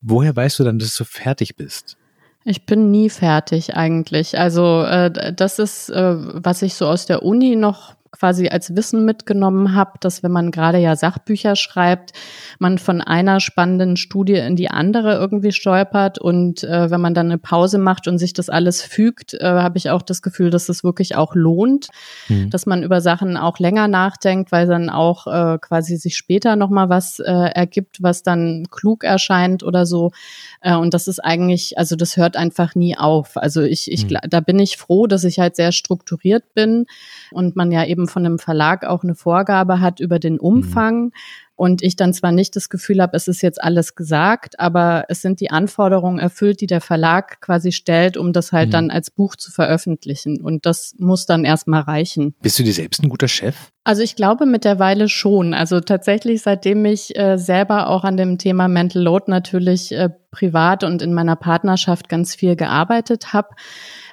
[0.00, 1.96] Woher weißt du dann, dass du fertig bist?
[2.44, 4.38] Ich bin nie fertig eigentlich.
[4.38, 9.04] Also äh, das ist, äh, was ich so aus der Uni noch quasi als Wissen
[9.04, 12.12] mitgenommen habe, dass wenn man gerade ja Sachbücher schreibt,
[12.58, 17.26] man von einer spannenden Studie in die andere irgendwie stolpert und äh, wenn man dann
[17.26, 20.68] eine Pause macht und sich das alles fügt, äh, habe ich auch das Gefühl, dass
[20.68, 21.88] es wirklich auch lohnt,
[22.28, 22.50] mhm.
[22.50, 26.70] dass man über Sachen auch länger nachdenkt, weil dann auch äh, quasi sich später noch
[26.70, 30.12] mal was äh, ergibt, was dann klug erscheint oder so.
[30.60, 33.36] Äh, und das ist eigentlich, also das hört einfach nie auf.
[33.36, 34.18] Also ich, ich, mhm.
[34.28, 36.86] da bin ich froh, dass ich halt sehr strukturiert bin
[37.32, 41.04] und man ja eben von einem Verlag auch eine Vorgabe hat über den Umfang.
[41.04, 41.12] Mhm
[41.58, 45.22] und ich dann zwar nicht das Gefühl habe, es ist jetzt alles gesagt, aber es
[45.22, 48.72] sind die Anforderungen erfüllt, die der Verlag quasi stellt, um das halt mhm.
[48.72, 50.40] dann als Buch zu veröffentlichen.
[50.40, 52.36] Und das muss dann erstmal reichen.
[52.40, 53.56] Bist du dir selbst ein guter Chef?
[53.82, 55.52] Also ich glaube mittlerweile schon.
[55.52, 60.84] Also tatsächlich, seitdem ich äh, selber auch an dem Thema Mental Load natürlich äh, privat
[60.84, 63.48] und in meiner Partnerschaft ganz viel gearbeitet habe,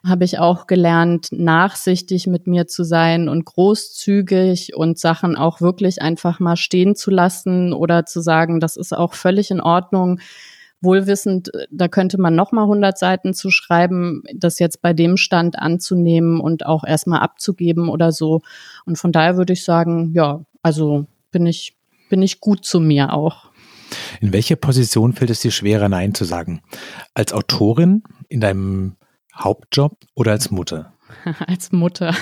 [0.06, 6.02] habe ich auch gelernt, nachsichtig mit mir zu sein und großzügig und Sachen auch wirklich
[6.02, 10.20] einfach mal stehen zu lassen oder zu sagen, das ist auch völlig in Ordnung.
[10.82, 15.58] Wohlwissend, da könnte man noch mal 100 Seiten zu schreiben, das jetzt bei dem Stand
[15.58, 18.42] anzunehmen und auch erstmal abzugeben oder so.
[18.86, 21.76] Und von daher würde ich sagen, ja, also bin ich,
[22.10, 23.50] bin ich gut zu mir auch.
[24.22, 26.62] In welcher Position fällt es dir schwerer, Nein zu sagen?
[27.14, 28.96] Als Autorin in deinem
[29.36, 30.94] Hauptjob oder als Mutter?
[31.48, 32.14] als Mutter.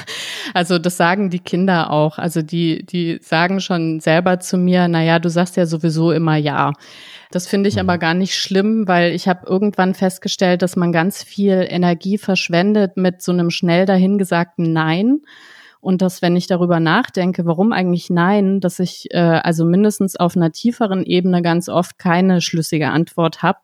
[0.54, 2.18] Also das sagen die Kinder auch.
[2.18, 6.36] Also die, die sagen schon selber zu mir, na ja, du sagst ja sowieso immer
[6.36, 6.74] ja.
[7.32, 7.82] Das finde ich mhm.
[7.82, 12.98] aber gar nicht schlimm, weil ich habe irgendwann festgestellt, dass man ganz viel Energie verschwendet
[12.98, 15.22] mit so einem schnell dahingesagten Nein.
[15.80, 20.38] Und dass, wenn ich darüber nachdenke, warum eigentlich nein, dass ich äh, also mindestens auf
[20.38, 23.60] einer tieferen Ebene ganz oft keine schlüssige Antwort habe.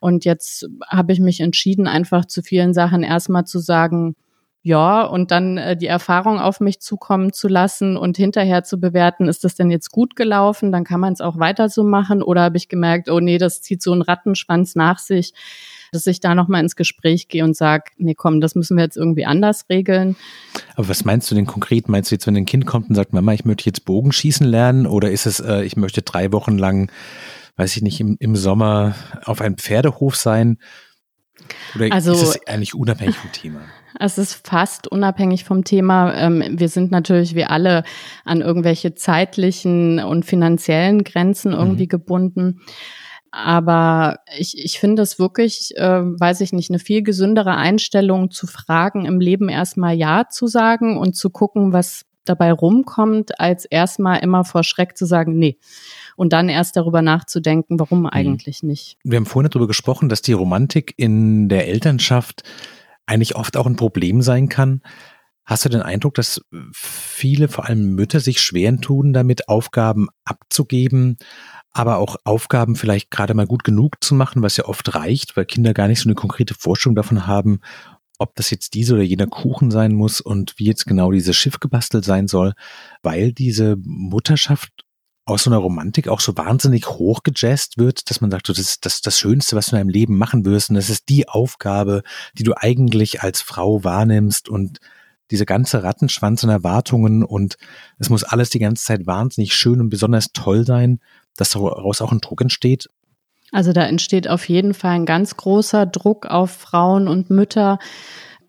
[0.00, 4.14] Und jetzt habe ich mich entschieden, einfach zu vielen Sachen erstmal zu sagen,
[4.62, 9.28] ja, und dann äh, die Erfahrung auf mich zukommen zu lassen und hinterher zu bewerten,
[9.28, 12.42] ist das denn jetzt gut gelaufen, dann kann man es auch weiter so machen oder
[12.42, 15.32] habe ich gemerkt, oh nee, das zieht so einen Rattenschwanz nach sich,
[15.92, 18.96] dass ich da nochmal ins Gespräch gehe und sage, nee, komm, das müssen wir jetzt
[18.96, 20.16] irgendwie anders regeln.
[20.74, 21.88] Aber was meinst du denn konkret?
[21.88, 24.86] Meinst du jetzt, wenn ein Kind kommt und sagt, Mama, ich möchte jetzt Bogenschießen lernen
[24.86, 26.90] oder ist es, äh, ich möchte drei Wochen lang,
[27.58, 28.94] weiß ich nicht, im, im Sommer
[29.24, 30.58] auf einem Pferdehof sein?
[31.74, 33.60] Oder also, ist es eigentlich unabhängig vom Thema?
[33.98, 36.14] Es ist fast unabhängig vom Thema.
[36.14, 37.82] Ähm, wir sind natürlich wie alle
[38.24, 41.88] an irgendwelche zeitlichen und finanziellen Grenzen irgendwie mhm.
[41.88, 42.60] gebunden.
[43.32, 48.46] Aber ich, ich finde es wirklich, äh, weiß ich nicht, eine viel gesündere Einstellung zu
[48.46, 54.20] fragen, im Leben erstmal Ja zu sagen und zu gucken, was dabei rumkommt, als erstmal
[54.20, 55.58] immer vor Schreck zu sagen, nee.
[56.18, 58.06] Und dann erst darüber nachzudenken, warum mhm.
[58.06, 58.98] eigentlich nicht.
[59.04, 62.42] Wir haben vorhin darüber gesprochen, dass die Romantik in der Elternschaft
[63.06, 64.82] eigentlich oft auch ein Problem sein kann.
[65.44, 71.18] Hast du den Eindruck, dass viele, vor allem Mütter, sich schweren tun, damit Aufgaben abzugeben,
[71.70, 75.44] aber auch Aufgaben vielleicht gerade mal gut genug zu machen, was ja oft reicht, weil
[75.44, 77.60] Kinder gar nicht so eine konkrete Vorstellung davon haben,
[78.18, 81.60] ob das jetzt diese oder jener Kuchen sein muss und wie jetzt genau dieses Schiff
[81.60, 82.54] gebastelt sein soll,
[83.02, 84.84] weil diese Mutterschaft
[85.28, 89.02] aus so einer Romantik auch so wahnsinnig hochgejazzt wird, dass man sagt, das ist das,
[89.02, 92.02] das Schönste, was du in deinem Leben machen wirst und das ist die Aufgabe,
[92.34, 94.78] die du eigentlich als Frau wahrnimmst und
[95.30, 97.56] diese ganze Rattenschwanz und Erwartungen und
[97.98, 101.00] es muss alles die ganze Zeit wahnsinnig schön und besonders toll sein,
[101.36, 102.88] dass daraus auch ein Druck entsteht?
[103.52, 107.78] Also da entsteht auf jeden Fall ein ganz großer Druck auf Frauen und Mütter,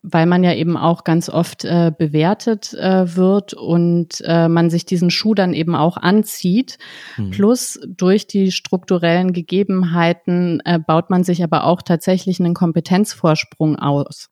[0.01, 4.85] weil man ja eben auch ganz oft äh, bewertet äh, wird und äh, man sich
[4.85, 6.77] diesen Schuh dann eben auch anzieht.
[7.17, 7.31] Mhm.
[7.31, 14.29] Plus durch die strukturellen Gegebenheiten äh, baut man sich aber auch tatsächlich einen Kompetenzvorsprung aus.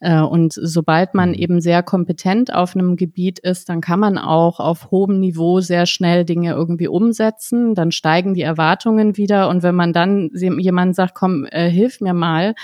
[0.00, 1.36] Äh, und sobald man mhm.
[1.36, 5.86] eben sehr kompetent auf einem Gebiet ist, dann kann man auch auf hohem Niveau sehr
[5.86, 7.74] schnell Dinge irgendwie umsetzen.
[7.74, 9.48] Dann steigen die Erwartungen wieder.
[9.48, 12.54] Und wenn man dann jemand sagt, komm, äh, hilf mir mal,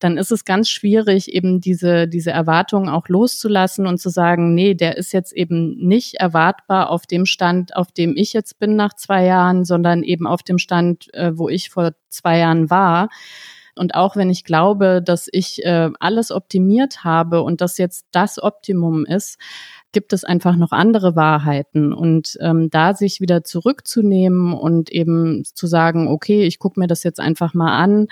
[0.00, 4.74] dann ist es ganz schwierig, eben diese, diese Erwartungen auch loszulassen und zu sagen, nee,
[4.74, 8.94] der ist jetzt eben nicht erwartbar auf dem Stand, auf dem ich jetzt bin nach
[8.94, 13.08] zwei Jahren, sondern eben auf dem Stand, äh, wo ich vor zwei Jahren war.
[13.78, 18.42] Und auch wenn ich glaube, dass ich äh, alles optimiert habe und das jetzt das
[18.42, 19.38] Optimum ist,
[19.92, 21.92] gibt es einfach noch andere Wahrheiten.
[21.92, 27.02] Und ähm, da sich wieder zurückzunehmen und eben zu sagen, okay, ich gucke mir das
[27.02, 28.08] jetzt einfach mal an,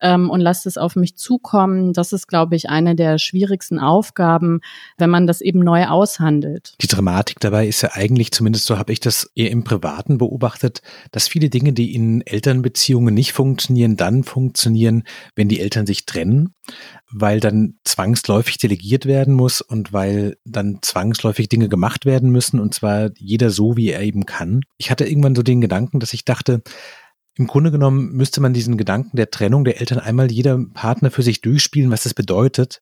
[0.00, 1.92] ähm, und lasst es auf mich zukommen.
[1.92, 4.60] Das ist, glaube ich, eine der schwierigsten Aufgaben,
[4.98, 6.74] wenn man das eben neu aushandelt.
[6.80, 10.82] Die Dramatik dabei ist ja eigentlich, zumindest so habe ich das eher im Privaten beobachtet,
[11.12, 16.54] dass viele Dinge, die in Elternbeziehungen nicht funktionieren, dann funktionieren, wenn die Eltern sich trennen,
[17.10, 22.74] weil dann zwangsläufig delegiert werden muss und weil dann zwangsläufig Dinge gemacht werden müssen und
[22.74, 24.62] zwar jeder so, wie er eben kann.
[24.78, 26.62] Ich hatte irgendwann so den Gedanken, dass ich dachte,
[27.36, 31.22] im Grunde genommen müsste man diesen Gedanken der Trennung der Eltern einmal jeder Partner für
[31.22, 32.80] sich durchspielen, was das bedeutet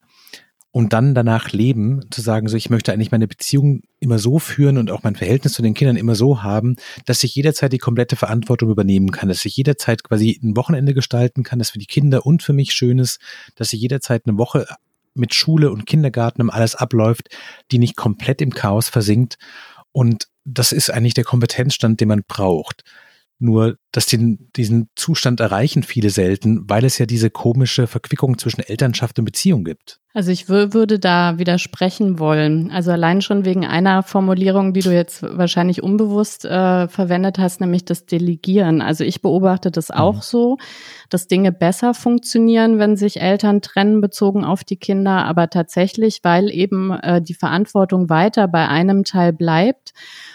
[0.70, 4.78] und dann danach leben, zu sagen, so ich möchte eigentlich meine Beziehung immer so führen
[4.78, 8.16] und auch mein Verhältnis zu den Kindern immer so haben, dass ich jederzeit die komplette
[8.16, 12.26] Verantwortung übernehmen kann, dass ich jederzeit quasi ein Wochenende gestalten kann, das für die Kinder
[12.26, 13.18] und für mich schön ist,
[13.54, 14.66] dass ich jederzeit eine Woche
[15.14, 17.28] mit Schule und Kindergarten um alles abläuft,
[17.72, 19.36] die nicht komplett im Chaos versinkt.
[19.92, 22.84] Und das ist eigentlich der Kompetenzstand, den man braucht.
[23.40, 28.62] Nur, dass die, diesen Zustand erreichen viele selten, weil es ja diese komische Verquickung zwischen
[28.62, 30.00] Elternschaft und Beziehung gibt.
[30.12, 32.72] Also ich würde da widersprechen wollen.
[32.72, 37.84] Also allein schon wegen einer Formulierung, die du jetzt wahrscheinlich unbewusst äh, verwendet hast, nämlich
[37.84, 38.82] das Delegieren.
[38.82, 40.22] Also ich beobachte das auch mhm.
[40.22, 40.58] so,
[41.08, 46.50] dass Dinge besser funktionieren, wenn sich Eltern trennen bezogen auf die Kinder, aber tatsächlich, weil
[46.50, 49.92] eben äh, die Verantwortung weiter bei einem Teil bleibt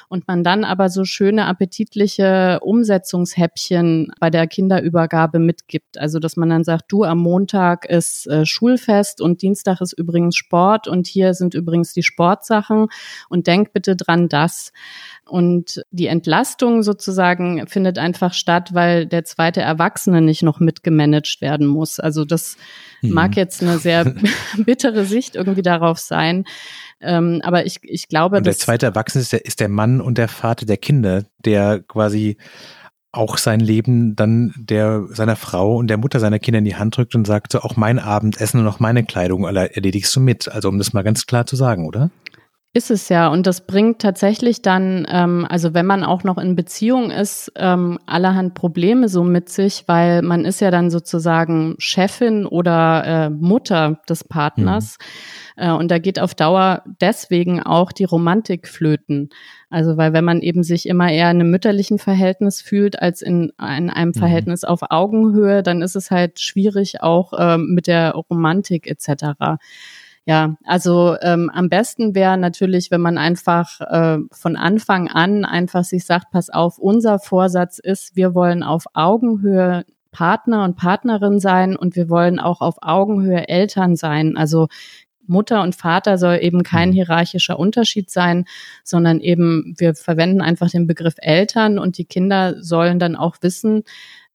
[0.10, 5.98] und man dann aber so schöne appetitliche Umsetzungshäppchen bei der Kinderübergabe mitgibt.
[5.98, 10.36] Also dass man dann sagt, du am Montag ist äh, Schulfest und Dienstag ist übrigens
[10.36, 12.88] Sport und hier sind übrigens die Sportsachen
[13.30, 14.72] und denk bitte dran das.
[15.26, 21.66] Und die Entlastung sozusagen findet einfach statt, weil der zweite Erwachsene nicht noch mitgemanagt werden
[21.66, 22.00] muss.
[22.00, 22.58] Also das
[23.02, 23.12] mhm.
[23.12, 24.13] mag jetzt eine sehr
[24.58, 26.44] bittere Sicht irgendwie darauf sein.
[27.04, 30.18] Ähm, aber ich, ich glaube, und der zweite Erwachsene ist der, ist der Mann und
[30.18, 32.38] der Vater der Kinder, der quasi
[33.12, 36.98] auch sein Leben dann der seiner Frau und der Mutter seiner Kinder in die Hand
[36.98, 40.50] drückt und sagt, so auch mein Abendessen und auch meine Kleidung erledigst du mit.
[40.50, 42.10] Also um das mal ganz klar zu sagen, oder?
[42.76, 43.28] Ist es ja.
[43.28, 48.00] Und das bringt tatsächlich dann, ähm, also wenn man auch noch in Beziehung ist, ähm,
[48.08, 54.02] allerhand Probleme so mit sich, weil man ist ja dann sozusagen Chefin oder äh, Mutter
[54.10, 54.98] des Partners.
[55.56, 55.63] Mhm.
[55.63, 59.30] Äh, und da geht auf Dauer deswegen auch die Romantik flöten.
[59.69, 63.52] Also weil wenn man eben sich immer eher in einem mütterlichen Verhältnis fühlt als in,
[63.60, 64.19] in einem mhm.
[64.19, 69.60] Verhältnis auf Augenhöhe, dann ist es halt schwierig auch äh, mit der Romantik etc.
[70.26, 75.84] Ja, also ähm, am besten wäre natürlich, wenn man einfach äh, von Anfang an einfach
[75.84, 81.76] sich sagt, pass auf, unser Vorsatz ist, wir wollen auf Augenhöhe Partner und Partnerin sein
[81.76, 84.38] und wir wollen auch auf Augenhöhe Eltern sein.
[84.38, 84.67] Also
[85.28, 86.94] Mutter und Vater soll eben kein mhm.
[86.94, 88.46] hierarchischer Unterschied sein,
[88.84, 93.84] sondern eben wir verwenden einfach den Begriff Eltern und die Kinder sollen dann auch wissen,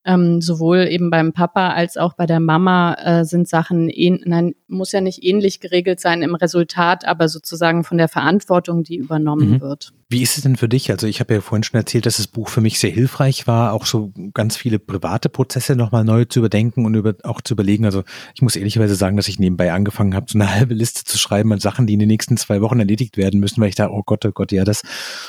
[0.08, 4.54] ähm, sowohl eben beim Papa als auch bei der Mama äh, sind Sachen, ähn, nein,
[4.66, 9.50] muss ja nicht ähnlich geregelt sein im Resultat, aber sozusagen von der Verantwortung, die übernommen
[9.50, 9.60] mhm.
[9.60, 9.92] wird.
[10.10, 10.90] Wie ist es denn für dich?
[10.90, 13.74] Also ich habe ja vorhin schon erzählt, dass das Buch für mich sehr hilfreich war,
[13.74, 17.84] auch so ganz viele private Prozesse nochmal neu zu überdenken und über, auch zu überlegen.
[17.84, 18.04] Also
[18.34, 21.52] ich muss ehrlicherweise sagen, dass ich nebenbei angefangen habe, so eine halbe Liste zu schreiben
[21.52, 24.02] an Sachen, die in den nächsten zwei Wochen erledigt werden müssen, weil ich da, oh
[24.02, 24.80] Gott, oh Gott, ja das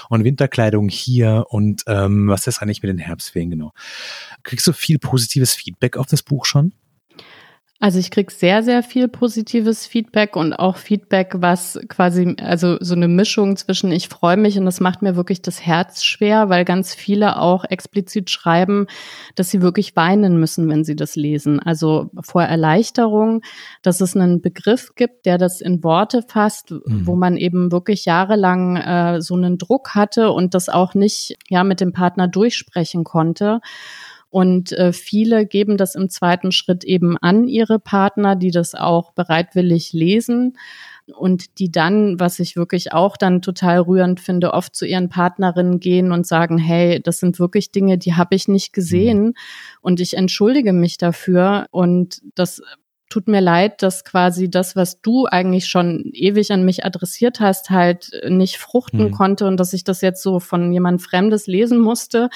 [0.08, 3.74] und Winterkleidung hier und ähm, was ist eigentlich mit den Herbstferien genau.
[4.44, 6.74] Kriegst du viel positives Feedback auf das Buch schon?
[7.82, 12.94] Also ich krieg sehr, sehr viel positives Feedback und auch Feedback, was quasi, also so
[12.94, 16.66] eine Mischung zwischen ich freue mich und das macht mir wirklich das Herz schwer, weil
[16.66, 18.88] ganz viele auch explizit schreiben,
[19.36, 21.62] dass sie wirklich weinen müssen, wenn sie das lesen.
[21.62, 23.44] Also vor Erleichterung,
[23.82, 27.08] dass es einen Begriff gibt, der das in Worte fasst, mhm.
[27.08, 31.64] wo man eben wirklich jahrelang äh, so einen Druck hatte und das auch nicht ja
[31.64, 33.62] mit dem Partner durchsprechen konnte.
[34.30, 39.12] Und äh, viele geben das im zweiten Schritt eben an ihre Partner, die das auch
[39.12, 40.58] bereitwillig lesen
[41.16, 45.80] und die dann, was ich wirklich auch dann total rührend finde, oft zu ihren Partnerinnen
[45.80, 49.34] gehen und sagen, hey, das sind wirklich Dinge, die habe ich nicht gesehen mhm.
[49.82, 52.62] und ich entschuldige mich dafür und das
[53.10, 57.72] tut mir leid, dass quasi das, was du eigentlich schon ewig an mich adressiert hast,
[57.72, 59.12] halt nicht fruchten mhm.
[59.12, 62.30] konnte und dass ich das jetzt so von jemand Fremdes lesen musste.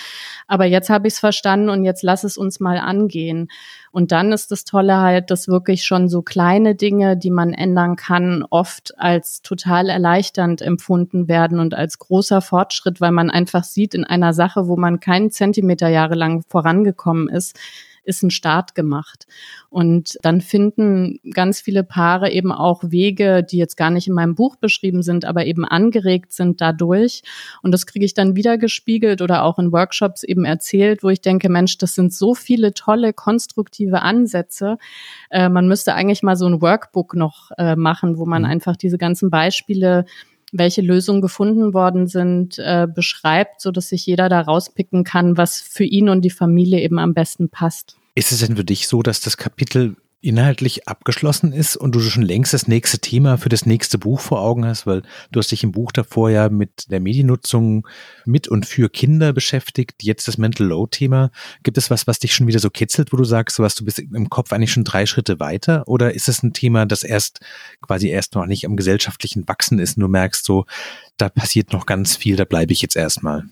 [0.48, 3.50] Aber jetzt habe ich es verstanden und jetzt lass es uns mal angehen.
[3.92, 7.96] Und dann ist das Tolle halt, dass wirklich schon so kleine Dinge, die man ändern
[7.96, 13.94] kann, oft als total erleichternd empfunden werden und als großer Fortschritt, weil man einfach sieht
[13.94, 17.60] in einer Sache, wo man keinen Zentimeter jahrelang vorangekommen ist,
[18.04, 19.26] ist ein Start gemacht.
[19.70, 24.36] Und dann finden ganz viele Paare eben auch Wege, die jetzt gar nicht in meinem
[24.36, 27.24] Buch beschrieben sind, aber eben angeregt sind dadurch.
[27.62, 31.22] Und das kriege ich dann wieder gespiegelt oder auch in Workshops eben erzählt, wo ich
[31.22, 34.78] denke, Mensch, das sind so viele tolle, konstruktive Ansätze.
[35.30, 38.50] Äh, man müsste eigentlich mal so ein Workbook noch äh, machen, wo man mhm.
[38.50, 40.06] einfach diese ganzen Beispiele
[40.54, 45.60] welche Lösungen gefunden worden sind, äh, beschreibt, so dass sich jeder da rauspicken kann, was
[45.60, 47.98] für ihn und die Familie eben am besten passt.
[48.16, 52.24] Ist es denn für dich so, dass das Kapitel inhaltlich abgeschlossen ist und du schon
[52.24, 55.64] längst das nächste Thema für das nächste Buch vor Augen hast, weil du hast dich
[55.64, 57.86] im Buch davor ja mit der Mediennutzung
[58.26, 61.30] mit und für Kinder beschäftigt, jetzt das Mental Load Thema.
[61.64, 64.00] Gibt es was, was dich schon wieder so kitzelt, wo du sagst, was du bist
[64.00, 65.88] im Kopf eigentlich schon drei Schritte weiter?
[65.88, 67.42] Oder ist es ein Thema, das erst
[67.82, 70.66] quasi erst noch nicht am gesellschaftlichen Wachsen ist und du merkst so,
[71.18, 73.44] da passiert noch ganz viel, da bleibe ich jetzt erstmal?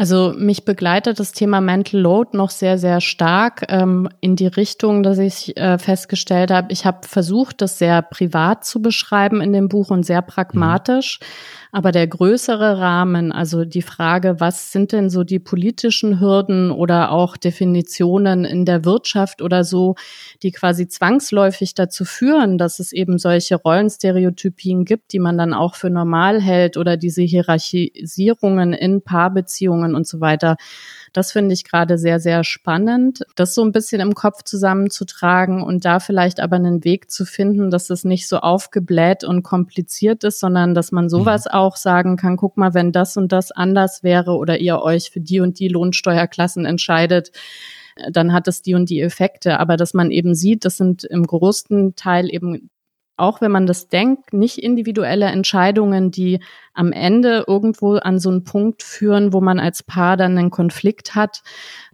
[0.00, 5.02] Also mich begleitet das Thema Mental Load noch sehr, sehr stark ähm, in die Richtung,
[5.02, 9.68] dass ich äh, festgestellt habe, ich habe versucht, das sehr privat zu beschreiben in dem
[9.68, 11.18] Buch und sehr pragmatisch.
[11.20, 11.58] Mhm.
[11.70, 17.10] Aber der größere Rahmen, also die Frage, was sind denn so die politischen Hürden oder
[17.10, 19.94] auch Definitionen in der Wirtschaft oder so,
[20.42, 25.74] die quasi zwangsläufig dazu führen, dass es eben solche Rollenstereotypien gibt, die man dann auch
[25.74, 30.56] für normal hält oder diese Hierarchisierungen in Paarbeziehungen und so weiter
[31.12, 35.84] das finde ich gerade sehr, sehr spannend, das so ein bisschen im Kopf zusammenzutragen und
[35.84, 40.40] da vielleicht aber einen Weg zu finden, dass es nicht so aufgebläht und kompliziert ist,
[40.40, 41.52] sondern dass man sowas mhm.
[41.52, 45.20] auch sagen kann, guck mal, wenn das und das anders wäre oder ihr euch für
[45.20, 47.32] die und die Lohnsteuerklassen entscheidet,
[48.10, 49.58] dann hat es die und die Effekte.
[49.58, 52.70] Aber dass man eben sieht, das sind im größten Teil eben
[53.18, 56.40] auch wenn man das denkt, nicht individuelle Entscheidungen, die
[56.72, 61.14] am Ende irgendwo an so einen Punkt führen, wo man als Paar dann einen Konflikt
[61.14, 61.42] hat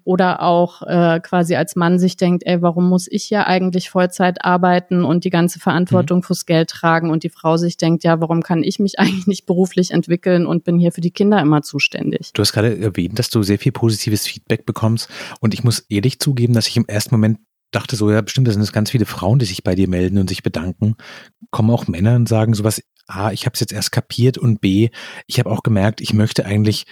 [0.05, 4.45] oder auch äh, quasi als Mann sich denkt, ey, warum muss ich ja eigentlich Vollzeit
[4.45, 6.23] arbeiten und die ganze Verantwortung mhm.
[6.25, 9.47] fürs Geld tragen und die Frau sich denkt, ja, warum kann ich mich eigentlich nicht
[9.47, 12.33] beruflich entwickeln und bin hier für die Kinder immer zuständig.
[12.35, 15.09] Du hast gerade erwähnt, dass du sehr viel positives Feedback bekommst
[15.41, 17.39] und ich muss ehrlich zugeben, dass ich im ersten Moment
[17.75, 20.19] dachte so, ja, bestimmt, das sind es ganz viele Frauen, die sich bei dir melden
[20.19, 20.97] und sich bedanken.
[21.51, 24.89] Kommen auch Männer und sagen sowas, A, ich habe es jetzt erst kapiert und B,
[25.27, 26.85] ich habe auch gemerkt, ich möchte eigentlich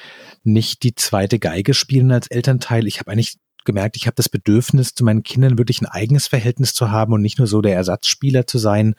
[0.45, 2.87] nicht die zweite Geige spielen als Elternteil.
[2.87, 6.75] Ich habe eigentlich gemerkt, ich habe das Bedürfnis, zu meinen Kindern wirklich ein eigenes Verhältnis
[6.75, 8.95] zu haben und nicht nur so der Ersatzspieler zu sein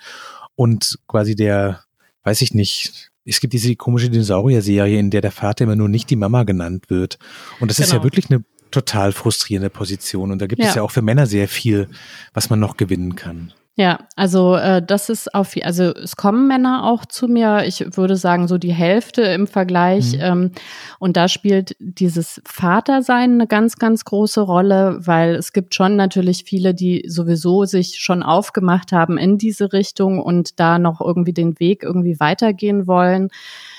[0.55, 1.83] und quasi der,
[2.23, 6.09] weiß ich nicht, es gibt diese komische Dinosaurier-Serie, in der der Vater immer nur nicht
[6.09, 7.19] die Mama genannt wird.
[7.59, 7.85] Und das genau.
[7.85, 8.03] ist ja genau.
[8.05, 8.43] wirklich eine
[8.73, 10.31] total frustrierende Position.
[10.31, 10.69] Und da gibt ja.
[10.69, 11.87] es ja auch für Männer sehr viel,
[12.33, 13.53] was man noch gewinnen kann.
[13.75, 17.63] Ja, also äh, das ist auf, also es kommen Männer auch zu mir.
[17.65, 20.13] Ich würde sagen so die Hälfte im Vergleich.
[20.13, 20.19] Mhm.
[20.21, 20.51] Ähm,
[20.99, 26.43] und da spielt dieses Vatersein eine ganz, ganz große Rolle, weil es gibt schon natürlich
[26.43, 31.59] viele, die sowieso sich schon aufgemacht haben in diese Richtung und da noch irgendwie den
[31.59, 33.29] Weg irgendwie weitergehen wollen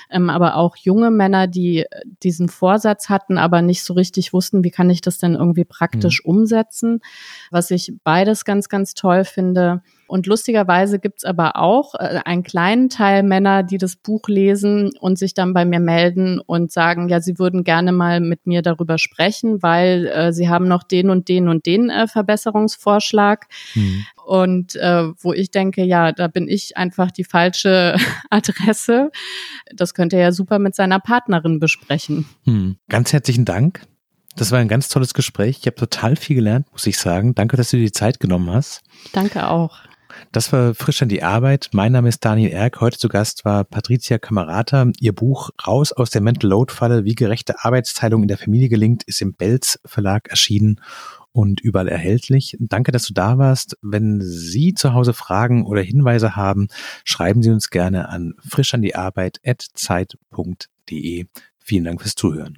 [0.09, 1.87] ähm, aber auch junge Männer, die äh,
[2.23, 6.21] diesen Vorsatz hatten, aber nicht so richtig wussten, wie kann ich das denn irgendwie praktisch
[6.23, 6.31] mhm.
[6.31, 6.99] umsetzen.
[7.51, 9.81] Was ich beides ganz, ganz toll finde.
[10.07, 15.17] Und lustigerweise gibt's aber auch äh, einen kleinen Teil Männer, die das Buch lesen und
[15.17, 18.97] sich dann bei mir melden und sagen, ja, sie würden gerne mal mit mir darüber
[18.97, 23.47] sprechen, weil äh, sie haben noch den und den und den äh, Verbesserungsvorschlag.
[23.73, 24.05] Mhm.
[24.25, 27.95] Und äh, wo ich denke, ja, da bin ich einfach die falsche
[28.29, 29.11] Adresse.
[29.73, 32.25] Das könnte er ja super mit seiner Partnerin besprechen.
[32.45, 32.77] Mhm.
[32.89, 33.81] Ganz herzlichen Dank.
[34.35, 35.59] Das war ein ganz tolles Gespräch.
[35.61, 37.35] Ich habe total viel gelernt, muss ich sagen.
[37.35, 38.81] Danke, dass du dir die Zeit genommen hast.
[39.13, 39.79] Danke auch.
[40.31, 41.69] Das war frisch an die Arbeit.
[41.71, 42.81] Mein Name ist Daniel Erk.
[42.81, 44.87] Heute zu Gast war Patricia Kamerata.
[44.99, 49.03] Ihr Buch Raus aus der Mental Load Falle, wie gerechte Arbeitsteilung in der Familie gelingt,
[49.03, 50.81] ist im Belz Verlag erschienen
[51.31, 52.57] und überall erhältlich.
[52.59, 53.77] Danke, dass du da warst.
[53.81, 56.67] Wenn Sie zu Hause Fragen oder Hinweise haben,
[57.03, 61.25] schreiben Sie uns gerne an frischandiarbeit.zeit.de.
[61.57, 62.57] Vielen Dank fürs Zuhören.